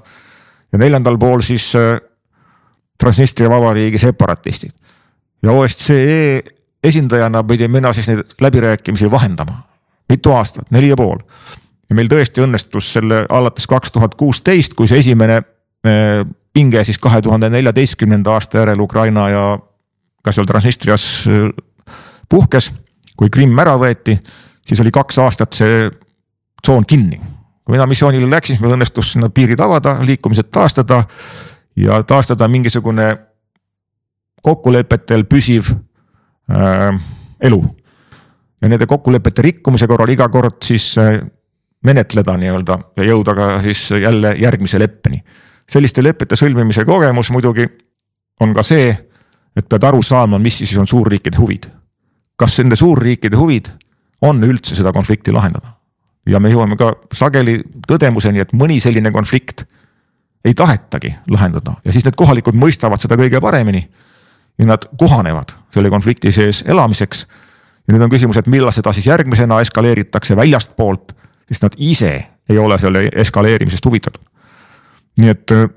[0.72, 2.00] ja neljandal pool siis äh,
[2.98, 4.72] Transnistria vabariigi separatistid.
[5.42, 6.42] ja OSCE
[6.84, 9.62] esindajana pidin mina siis neid läbirääkimisi vahendama,
[10.08, 11.18] mitu aastat, neli ja pool
[11.89, 16.99] ja meil tõesti õnnestus selle alates kaks tuhat kuusteist, kui see esimene eh, pinge siis
[17.01, 19.47] kahe tuhande neljateistkümnenda aasta järel Ukraina ja
[20.24, 21.49] ka seal Transnistrias eh,
[22.28, 22.72] puhkes,
[23.16, 24.18] kui Krimm ära võeti,
[24.66, 25.89] siis oli kaks aastat see
[26.62, 27.20] tsoon kinni.
[27.64, 31.03] kui mina missioonile läksin, siis meil õnnestus sinna piirid avada, liikumised taastada
[31.76, 33.11] ja taastada mingisugune
[34.43, 35.72] kokkulepetel püsiv
[36.51, 37.01] äh,
[37.41, 37.64] elu.
[38.62, 41.20] ja nende kokkulepete rikkumise korral iga kord siis äh,
[41.84, 45.22] menetleda nii-öelda ja jõuda ka siis jälle järgmise leppeni.
[45.70, 47.66] selliste lepete sõlmimise kogemus muidugi
[48.40, 48.90] on ka see,
[49.56, 51.66] et pead aru saama, mis siis on suurriikide huvid.
[52.36, 53.68] kas nende suurriikide huvid
[54.22, 55.78] on üldse seda konflikti lahendada?
[56.26, 59.64] ja me jõuame ka sageli tõdemuseni, et mõni selline konflikt
[60.44, 63.88] ei tahetagi lahendada ja siis need kohalikud mõistavad seda kõige paremini.
[64.58, 67.26] ja nad kohanevad selle konflikti sees elamiseks.
[67.88, 71.12] ja nüüd on küsimus, et millal seda siis järgmisena eskaleeritakse väljastpoolt,
[71.49, 72.12] sest nad ise
[72.49, 74.22] ei ole selle eskaleerimisest huvitatud.
[75.18, 75.68] nii et äh,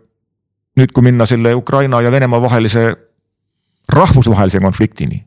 [0.77, 2.95] nüüd, kui minna selle Ukraina ja Venemaa vahelise
[3.91, 5.25] rahvusvahelise konfliktini,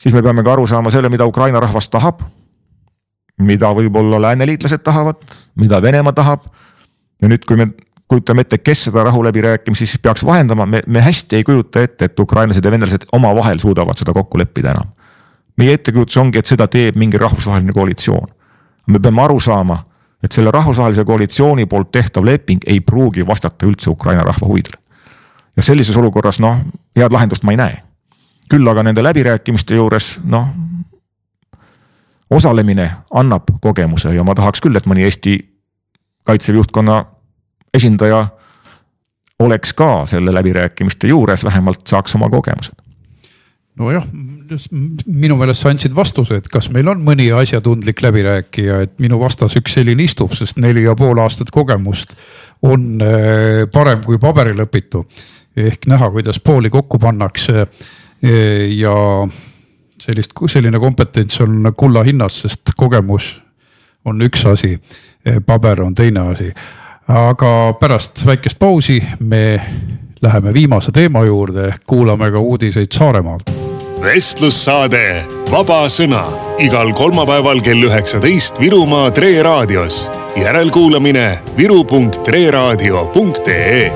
[0.00, 2.22] siis me peame ka aru saama selle, mida Ukraina rahvas tahab.
[3.40, 5.16] mida võib-olla lääneliitlased tahavad,
[5.56, 6.44] mida Venemaa tahab.
[7.22, 7.70] ja nüüd, kui me
[8.10, 12.18] kujutame ette, kes seda rahuläbirääkimisi siis peaks vahendama, me, me hästi ei kujuta ette, et
[12.18, 14.90] ukrainlased ja venelased omavahel suudavad seda kokku leppida enam.
[15.56, 18.28] meie ettekujutus ongi, et seda teeb mingi rahvusvaheline koalitsioon.
[18.90, 19.78] Me peame aru saama,
[20.22, 24.82] et selle rahvusvahelise koalitsiooni poolt tehtav leping ei pruugi vastata üldse Ukraina rahva huvidele.
[25.56, 26.56] ja sellises olukorras noh,
[26.96, 27.82] head lahendust ma ei näe.
[28.50, 30.48] küll aga nende läbirääkimiste juures noh,
[32.30, 35.38] osalemine annab kogemuse ja ma tahaks küll, et mõni Eesti
[36.24, 37.04] kaitseväe juhtkonna
[37.74, 38.26] esindaja
[39.38, 42.89] oleks ka selle läbirääkimiste juures, vähemalt saaks oma kogemused.
[43.80, 44.04] Nojah,
[45.06, 49.56] minu meelest sa andsid vastuse, et kas meil on mõni asjatundlik läbirääkija, et minu vastas
[49.58, 52.16] üks selline istub, sest neli ja pool aastat kogemust
[52.66, 55.04] on äh, parem kui paberil õpitu.
[55.56, 57.66] ehk näha, kuidas pooli kokku pannakse
[58.70, 58.94] ja
[59.98, 63.40] sellist, selline kompetents on kulla hinnas, sest kogemus
[64.04, 64.76] on üks asi,
[65.46, 66.52] paber on teine asi
[67.10, 69.60] aga pärast väikest pausi me
[70.22, 73.69] läheme viimase teema juurde, kuulame ka uudiseid Saaremaalt.
[74.00, 76.22] Vestlussaade Vaba Sõna
[76.62, 80.10] igal kolmapäeval kell üheksateist Virumaa Tre raadios.
[80.36, 83.92] järelkuulamine viru.treraadio.ee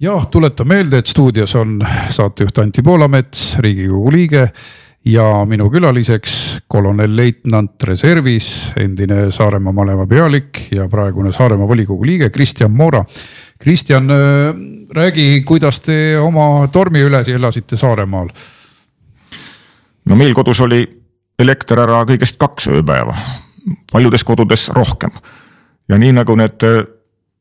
[0.00, 4.48] jah, tuletan meelde, et stuudios on saatejuht Anti Poolamets, riigikogu liige
[5.04, 12.70] ja minu külaliseks kolonel-leitnant reservis, endine Saaremaa maleva pealik ja praegune Saaremaa volikogu liige Kristjan
[12.70, 13.04] Moora.
[13.62, 14.54] Kristjan, äh,
[14.90, 18.26] räägi, kuidas te oma tormi üles elasite Saaremaal?
[20.04, 20.80] no meil kodus oli
[21.38, 23.14] elekter ära kõigest kaks ööpäeva,
[23.92, 25.14] paljudes kodudes rohkem.
[25.88, 26.80] ja nii nagu need äh,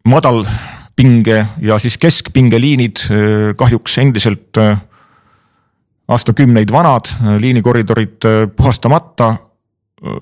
[0.06, 4.60] madalpinge ja siis keskpingeliinid äh, kahjuks endiselt
[6.12, 7.10] aastakümneid vanad,
[7.40, 9.36] liinikoridorid puhastamata.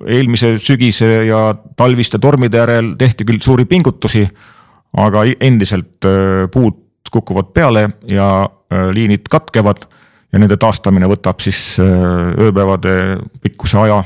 [0.08, 4.24] eelmise sügise ja talviste tormide järel tehti küll suuri pingutusi,
[4.98, 6.06] aga endiselt
[6.54, 8.50] puud kukuvad peale ja
[8.94, 9.86] liinid katkevad
[10.34, 14.04] ja nende taastamine võtab siis ööpäevade pikkuse aja.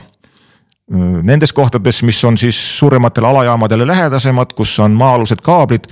[1.23, 5.88] Nendes kohtades, mis on siis suurematele alajaamadele lähedasemad, kus on maa-alused kaablid,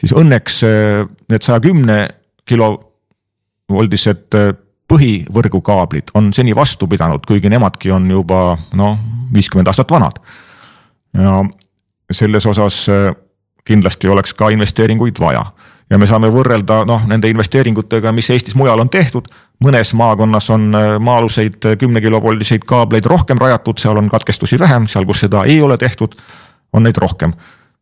[0.00, 0.62] siis õnneks
[1.32, 1.98] need saja kümne
[2.48, 4.36] kilovoldised
[4.86, 8.98] põhivõrgukaablid on seni vastu pidanud, kuigi nemadki on juba noh,
[9.34, 10.20] viiskümmend aastat vanad.
[11.16, 11.40] ja
[12.12, 12.84] selles osas
[13.66, 15.42] kindlasti oleks ka investeeringuid vaja
[15.90, 19.28] ja me saame võrrelda noh, nende investeeringutega, mis Eestis mujal on tehtud.
[19.64, 24.88] mõnes maakonnas on äh, maa-aluseid äh, kümne kilovoldiseid kaableid rohkem rajatud, seal on katkestusi vähem,
[24.88, 26.14] seal, kus seda ei ole tehtud,
[26.72, 27.32] on neid rohkem.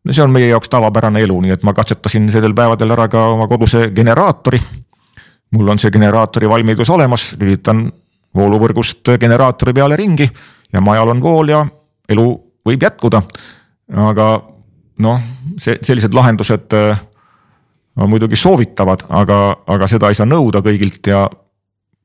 [0.05, 3.29] no see on meie jaoks tavapärane elu, nii et ma katsetasin sellel päevadel ära ka
[3.33, 4.61] oma koduse generaatori
[5.55, 7.87] mul on see generaatori valmidus olemas, lülitan
[8.35, 10.27] vooluvõrgust generaatori peale ringi
[10.73, 11.63] ja majal on vool ja
[12.09, 12.27] elu
[12.67, 13.23] võib jätkuda.
[14.11, 14.27] aga
[15.03, 15.21] noh,
[15.59, 17.01] see, sellised lahendused äh,
[17.97, 19.41] on muidugi soovitavad, aga,
[19.71, 21.25] aga seda ei saa nõuda kõigilt ja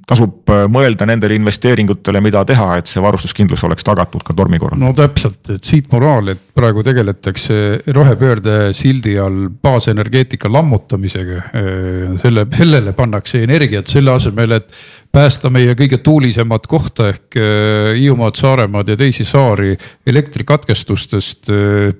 [0.09, 4.79] tasub äh, mõelda nendele investeeringutele, mida teha, et see varustuskindlus oleks tagatud ka tormi korral.
[4.81, 7.59] no täpselt, et siit moraal, et praegu tegeletakse
[7.95, 11.41] rohepöörde sildi all baasenergeetika lammutamisega.
[11.51, 14.73] Äh, selle, sellele pannakse energiat selle asemel, et
[15.11, 19.75] päästa meie kõige tuulisemat kohta ehk äh, Hiiumaad, Saaremaad ja teisi saari
[20.07, 21.51] elektrikatkestustest,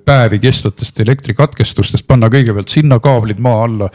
[0.05, 3.89] päevi kestvatest elektrikatkestustest, panna kõigepealt sinna kaablid maa alla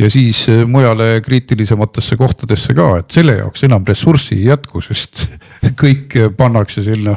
[0.00, 5.26] ja siis äh, mujale kriitilisematesse kohtadesse ka, et selle jaoks enam ressurssi ei jätku, sest
[5.82, 7.16] kõik äh, pannakse sinna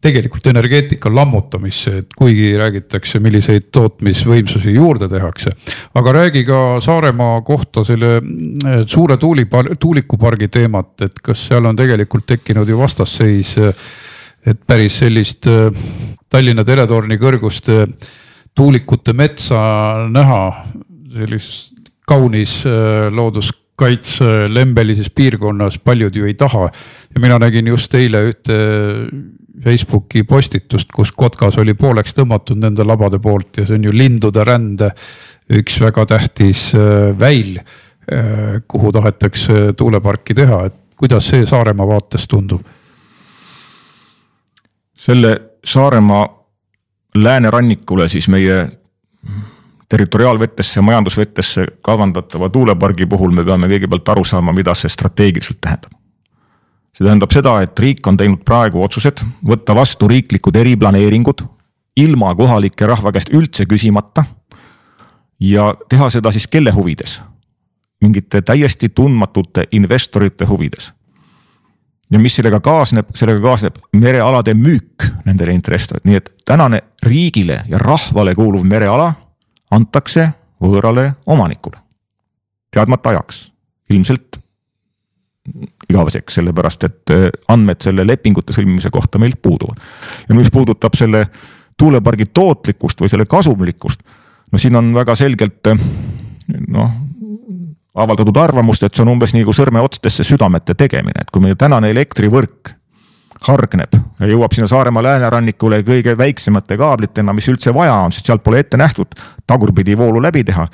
[0.00, 5.50] tegelikult energeetika lammutamisse, et kuigi räägitakse, milliseid tootmisvõimsusi juurde tehakse.
[5.94, 11.76] aga räägi ka Saaremaa kohta selle äh, suure tuulipar-, tuulikupargi teemat, et kas seal on
[11.76, 13.56] tegelikult tekkinud ju vastasseis.
[14.46, 15.46] et päris sellist
[16.28, 17.86] Tallinna teletorni kõrguste
[18.54, 19.58] tuulikute metsa
[20.12, 20.42] näha,
[21.14, 21.78] sellist
[22.08, 26.70] kaunis äh, looduskaitse lembelises piirkonnas paljud ju ei taha.
[27.14, 28.56] ja mina nägin just eile ühte
[29.64, 34.44] Facebooki postitust, kus kotkas oli pooleks tõmmatud nende labade poolt ja see on ju lindude
[34.44, 34.92] rände
[35.58, 37.58] üks väga tähtis äh, väil
[38.68, 42.62] kuhu tahetakse tuuleparki teha, et kuidas see Saaremaa vaates tundub?
[44.98, 45.34] selle
[45.64, 46.24] Saaremaa
[47.14, 48.68] läänerannikule siis meie
[49.88, 55.97] territoriaalvetesse, majandusvetesse kavandatava tuulepargi puhul me peame kõigepealt aru saama, mida see strateegiliselt tähendab.
[56.98, 61.44] See tähendab seda, et riik on teinud praegu otsused võtta vastu riiklikud eriplaneeringud
[62.02, 64.24] ilma kohalike rahva käest üldse küsimata.
[65.40, 67.20] ja teha seda siis kelle huvides?
[68.00, 70.92] mingite täiesti tundmatute investorite huvides.
[72.10, 77.78] ja mis sellega kaasneb, sellega kaasneb merealade müük nendele investoritele, nii et tänane riigile ja
[77.78, 79.12] rahvale kuuluv mereala
[79.70, 81.78] antakse võõrale omanikule.
[82.70, 83.52] teadmata ajaks,
[83.90, 84.42] ilmselt
[85.88, 89.80] igaveseks, sellepärast et eh, andmed selle lepingute sõlmimise kohta meil puuduvad.
[90.28, 91.26] ja mis puudutab selle
[91.78, 94.02] tuulepargi tootlikkust või selle kasumlikkust,
[94.52, 95.84] no siin on väga selgelt eh,
[96.68, 96.90] noh,
[97.98, 102.74] avaldatud arvamust, et see on umbes nagu sõrmeotstesse südamete tegemine, et kui meie tänane elektrivõrk
[103.46, 108.42] hargneb ja jõuab sinna Saaremaa läänerannikule kõige väiksemate kaablitena, mis üldse vaja on, sest sealt
[108.44, 109.14] pole ette nähtud
[109.46, 110.66] tagurpidi voolu läbi teha.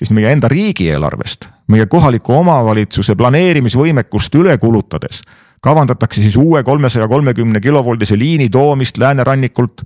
[0.00, 5.20] Siis meie enda riigieelarvest, meie kohaliku omavalitsuse planeerimisvõimekust üle kulutades
[5.60, 9.82] kavandatakse siis uue kolmesaja kolmekümne kilovoldise liini toomist läänerannikult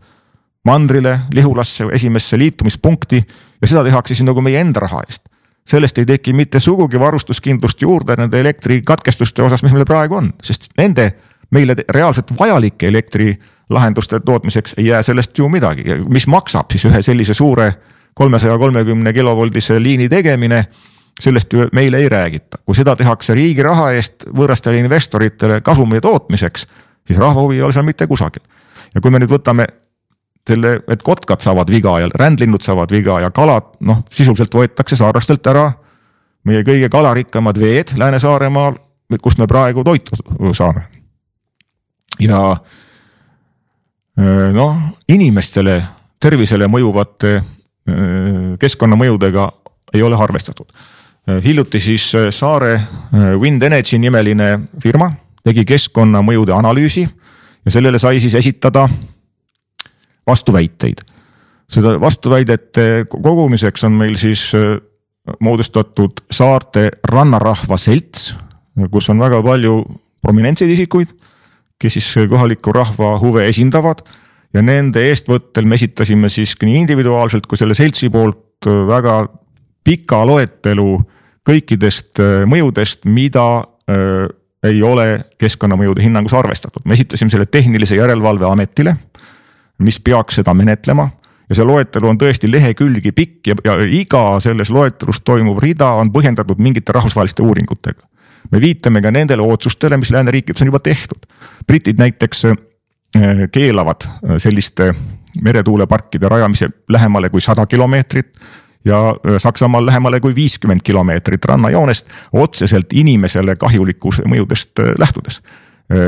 [0.65, 3.27] mandrile, Lihulasse, esimesse liitumispunkti
[3.63, 5.23] ja seda tehakse siis nagu meie enda raha eest.
[5.69, 10.69] Sellest ei teki mitte sugugi varustuskindlust juurde nende elektrikatkestuste osas, mis meil praegu on, sest
[10.79, 11.15] nende
[11.51, 17.35] meile reaalselt vajalike elektrilahenduste tootmiseks ei jää sellest ju midagi, mis maksab siis ühe sellise
[17.35, 17.73] suure
[18.15, 20.65] kolmesaja kolmekümne kilovoldise liini tegemine
[21.21, 26.67] sellest ju meile ei räägita, kui seda tehakse riigi raha eest võõrastele investoritele kasumi tootmiseks,
[27.07, 28.43] siis rahva huvi ei ole seal mitte kusagil.
[28.95, 29.67] ja kui me nüüd võtame
[30.49, 35.47] selle, et kotkad saavad viga ja rändlinnud saavad viga ja kalad, noh sisuliselt võetakse saarlastelt
[35.47, 35.71] ära
[36.45, 38.75] meie kõige kalarikkamad veed Lääne-Saaremaal,
[39.23, 40.19] kust me praegu toitu
[40.53, 40.83] saame
[42.21, 42.41] ja
[44.53, 44.77] noh,
[45.09, 45.83] inimestele
[46.21, 47.41] tervisele mõjuvate
[48.61, 49.49] keskkonnamõjudega
[49.95, 50.67] ei ole arvestatud.
[51.45, 52.81] hiljuti siis Saare
[53.41, 55.11] Wind Energy nimeline firma
[55.45, 57.05] tegi keskkonnamõjude analüüsi
[57.65, 58.89] ja sellele sai siis esitada
[60.27, 61.01] vastuväiteid.
[61.69, 64.53] seda vastuväidete kogumiseks on meil siis
[65.41, 68.35] moodustatud saarte rannarahva selts,
[68.91, 69.85] kus on väga palju
[70.23, 71.13] prominentseid isikuid
[71.79, 74.05] kes siis kohaliku rahva huve esindavad
[74.55, 79.25] ja nende eestvõttel me esitasime siis nii individuaalselt kui selle seltsi poolt äh, väga
[79.85, 80.89] pika loetelu
[81.45, 83.47] kõikidest äh, mõjudest, mida
[83.91, 84.29] äh,
[84.65, 85.09] ei ole
[85.41, 88.97] keskkonnamõjude hinnangus arvestatud, me esitasime selle tehnilise järelevalve ametile,
[89.85, 91.11] mis peaks seda menetlema.
[91.45, 96.09] Ja see loetelu on tõesti lehekülgi pikk ja, ja iga selles loetelus toimuv rida on
[96.15, 98.01] põhjendatud mingite rahvusvaheliste uuringutega.
[98.53, 101.29] Me viitame ka nendele otsustele, mis lääneriikides on juba tehtud.
[101.67, 102.57] britid näiteks äh,
[103.53, 104.95] keelavad äh, selliste
[105.43, 108.39] meretuuleparkide rajamise lähemale kui sada kilomeetrit
[108.85, 115.43] ja äh, Saksamaal lähemale kui viiskümmend kilomeetrit rannajoonest otseselt inimesele kahjulikkuse mõjudest lähtudes.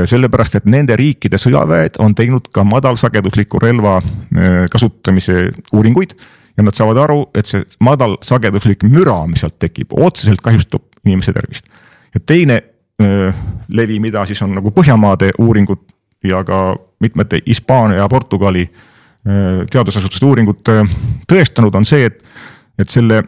[0.05, 3.99] sellepärast, et nende riikide sõjaväed on teinud ka madalsagedusliku relva
[4.73, 6.15] kasutamise uuringuid
[6.57, 11.69] ja nad saavad aru, et see madalsageduslik müra, mis sealt tekib, otseselt kahjustab inimese tervist
[12.09, 12.57] ja teine
[13.69, 15.85] levi, mida siis on nagu Põhjamaade uuringud
[16.23, 18.65] ja ka mitmete Hispaania ja Portugali
[19.71, 20.61] teadusasutuste uuringud
[21.27, 22.21] tõestanud, on see, et,
[22.79, 23.21] et selle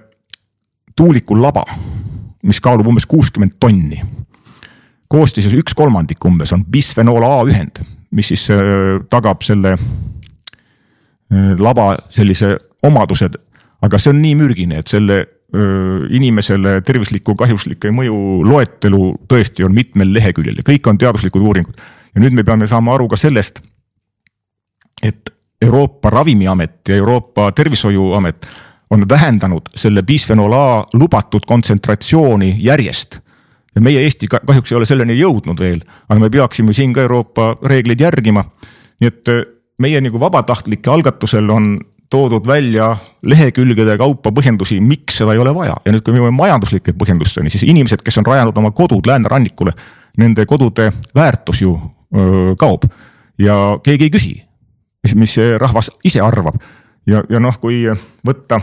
[0.96, 1.66] tuuliku laba,
[2.48, 4.02] mis kaalub umbes kuuskümmend tonni.
[5.10, 7.82] koostises üks kolmandik umbes on bisfenool A ühend,
[8.12, 8.48] mis siis
[9.10, 9.76] tagab selle
[11.60, 13.36] laba sellise omadused,
[13.82, 15.26] aga see on nii mürgine, et selle
[16.14, 21.80] inimesele tervisliku kahjuslike mõju loetelu tõesti on mitmel leheküljel ja kõik on teaduslikud uuringud.
[22.20, 23.62] Ja nüüd me peame saama aru ka sellest,
[25.04, 28.48] et Euroopa Ravimiamet ja Euroopa Tervishoiuamet
[28.90, 33.20] on vähendanud selle bisfenool A lubatud kontsentratsiooni järjest.
[33.76, 37.56] ja meie Eesti kahjuks ei ole selleni jõudnud veel, aga me peaksime siin ka Euroopa
[37.64, 38.44] reegleid järgima.
[39.00, 39.32] nii et
[39.80, 45.76] meie nagu vabatahtlike algatusel on toodud välja lehekülgede kaupa põhjendusi, miks seda ei ole vaja
[45.86, 49.72] ja nüüd, kui me jõuame majanduslike põhjendusteni, siis inimesed, kes on rajanud oma kodud läänerannikule,
[50.18, 51.78] nende kodude väärtus ju
[52.60, 52.88] kaob
[53.38, 53.56] ja
[53.86, 54.32] keegi ei küsi,
[55.04, 56.56] mis, mis rahvas ise arvab.
[57.06, 57.84] ja, ja noh, kui
[58.26, 58.58] võtta,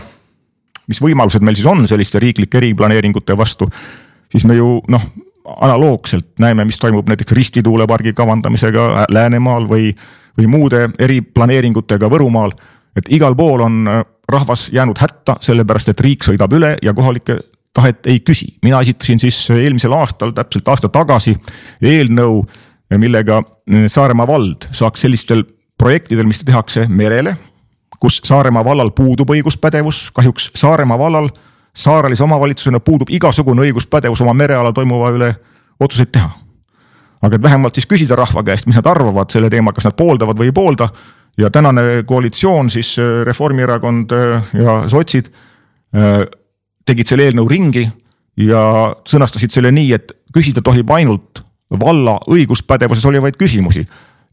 [0.91, 3.69] mis võimalused meil siis on selliste riiklike eriplaneeringute vastu,
[4.31, 5.05] siis me ju noh,
[5.47, 9.93] analoogselt näeme, mis toimub näiteks Risti tuulepargi kavandamisega Läänemaal või,
[10.37, 12.51] või muude eriplaneeringutega Võrumaal
[12.97, 17.39] et igal pool on äh, rahvas jäänud hätta, sellepärast et riik sõidab üle ja kohalikke
[17.77, 18.55] tahet ei küsi.
[18.65, 21.35] mina esitasin siis eelmisel aastal, täpselt aasta tagasi
[21.81, 22.41] eelnõu,
[22.95, 23.41] millega
[23.87, 25.43] Saaremaa vald saaks sellistel
[25.77, 27.35] projektidel, mis tehakse merele,
[27.99, 31.29] kus Saaremaa vallal puudub õiguspädevus, kahjuks Saaremaa vallal
[31.77, 35.29] saarelise omavalitsusena puudub igasugune õiguspädevus oma merealal toimuva üle
[35.79, 36.29] otsuseid teha.
[37.21, 40.37] aga et vähemalt siis küsida rahva käest, mis nad arvavad selle teema, kas nad pooldavad
[40.37, 40.89] või ei poolda.
[41.37, 44.11] ja tänane koalitsioon siis Reformierakond
[44.53, 45.29] ja sotsid
[46.85, 47.85] tegid selle eelnõu ringi
[48.37, 53.85] ja sõnastasid selle nii, et küsida tohib ainult valla õiguspädevuses olevaid küsimusi.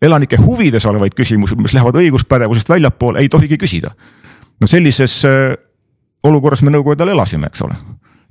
[0.02, 3.90] elanike huvides olevaid küsimusi, mis lähevad õiguspädevusest väljapoole, ei tohigi küsida.
[4.60, 5.56] no sellises äh,
[6.22, 7.74] olukorras me nõukogude ajal elasime, eks ole.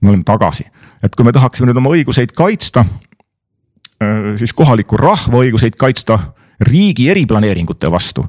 [0.01, 0.65] me oleme tagasi,
[1.03, 6.19] et kui me tahaksime nüüd oma õiguseid kaitsta, äh, siis kohaliku rahva õiguseid kaitsta
[6.59, 8.25] riigi eriplaneeringute vastu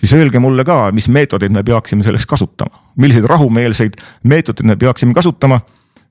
[0.00, 5.14] siis öelge mulle ka, mis meetodeid me peaksime selleks kasutama, milliseid rahumeelseid meetodeid me peaksime
[5.14, 5.60] kasutama,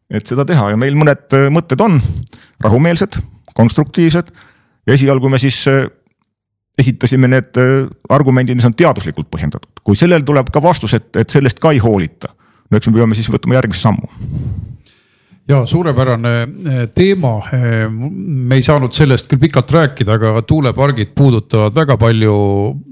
[0.09, 1.99] et seda teha ja meil mõned äh, mõtted on
[2.63, 3.19] rahumeelsed,
[3.59, 4.31] konstruktiivsed.
[4.89, 5.83] Esialgu me siis äh,
[6.79, 11.29] esitasime need äh, argumendid, mis on teaduslikult põhjendatud, kui sellel tuleb ka vastus, et, et
[11.29, 12.31] sellest ka ei hoolita,
[12.69, 14.09] no eks me peame siis võtma järgmist sammu.
[15.49, 17.31] Ja suurepärane eh, teema.
[17.89, 22.35] Me ei saanud sellest küll pikalt rääkida, aga tuulepargid puudutavad väga palju,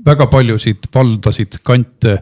[0.06, 2.16] väga paljusid valdasid, kante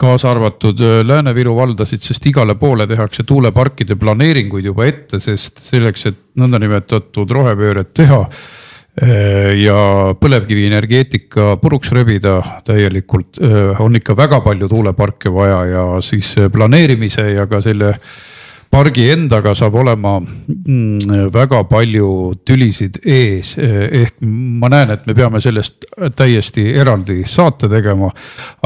[0.00, 6.20] kaasa arvatud Lääne-Viru valdasid, sest igale poole tehakse tuuleparkide planeeringuid juba ette, sest selleks, et
[6.40, 8.20] nõndanimetatud rohepööret teha
[9.58, 9.78] ja
[10.22, 12.36] põlevkivienergeetika puruks rebida
[12.66, 13.40] täielikult
[13.82, 17.96] on ikka väga palju tuuleparke vaja ja siis planeerimise ja ka selle
[18.74, 22.08] pargi endaga saab olema mm, väga palju
[22.46, 25.86] tülisid ees, ehk ma näen, et me peame sellest
[26.18, 28.10] täiesti eraldi saate tegema.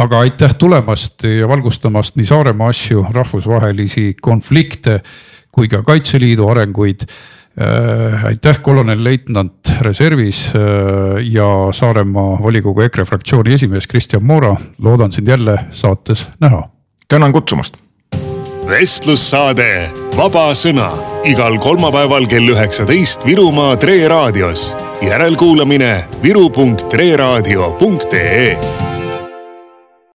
[0.01, 5.03] aga aitäh tulemast ja valgustamast nii Saaremaa asju, rahvusvahelisi konflikte
[5.53, 13.91] kui ka Kaitseliidu arenguid äh, aitäh, kolonel-leitnant reservis äh, ja Saaremaa volikogu EKRE fraktsiooni esimees
[13.91, 16.65] Kristjan Moora, loodan sind jälle saates näha.
[17.09, 17.77] tänan kutsumast
[18.69, 20.89] vestlussaade Vaba Sõna
[21.29, 24.75] igal kolmapäeval kell üheksateist Virumaa Tre raadios.
[25.03, 28.59] järelkuulamine viru.treraadio.ee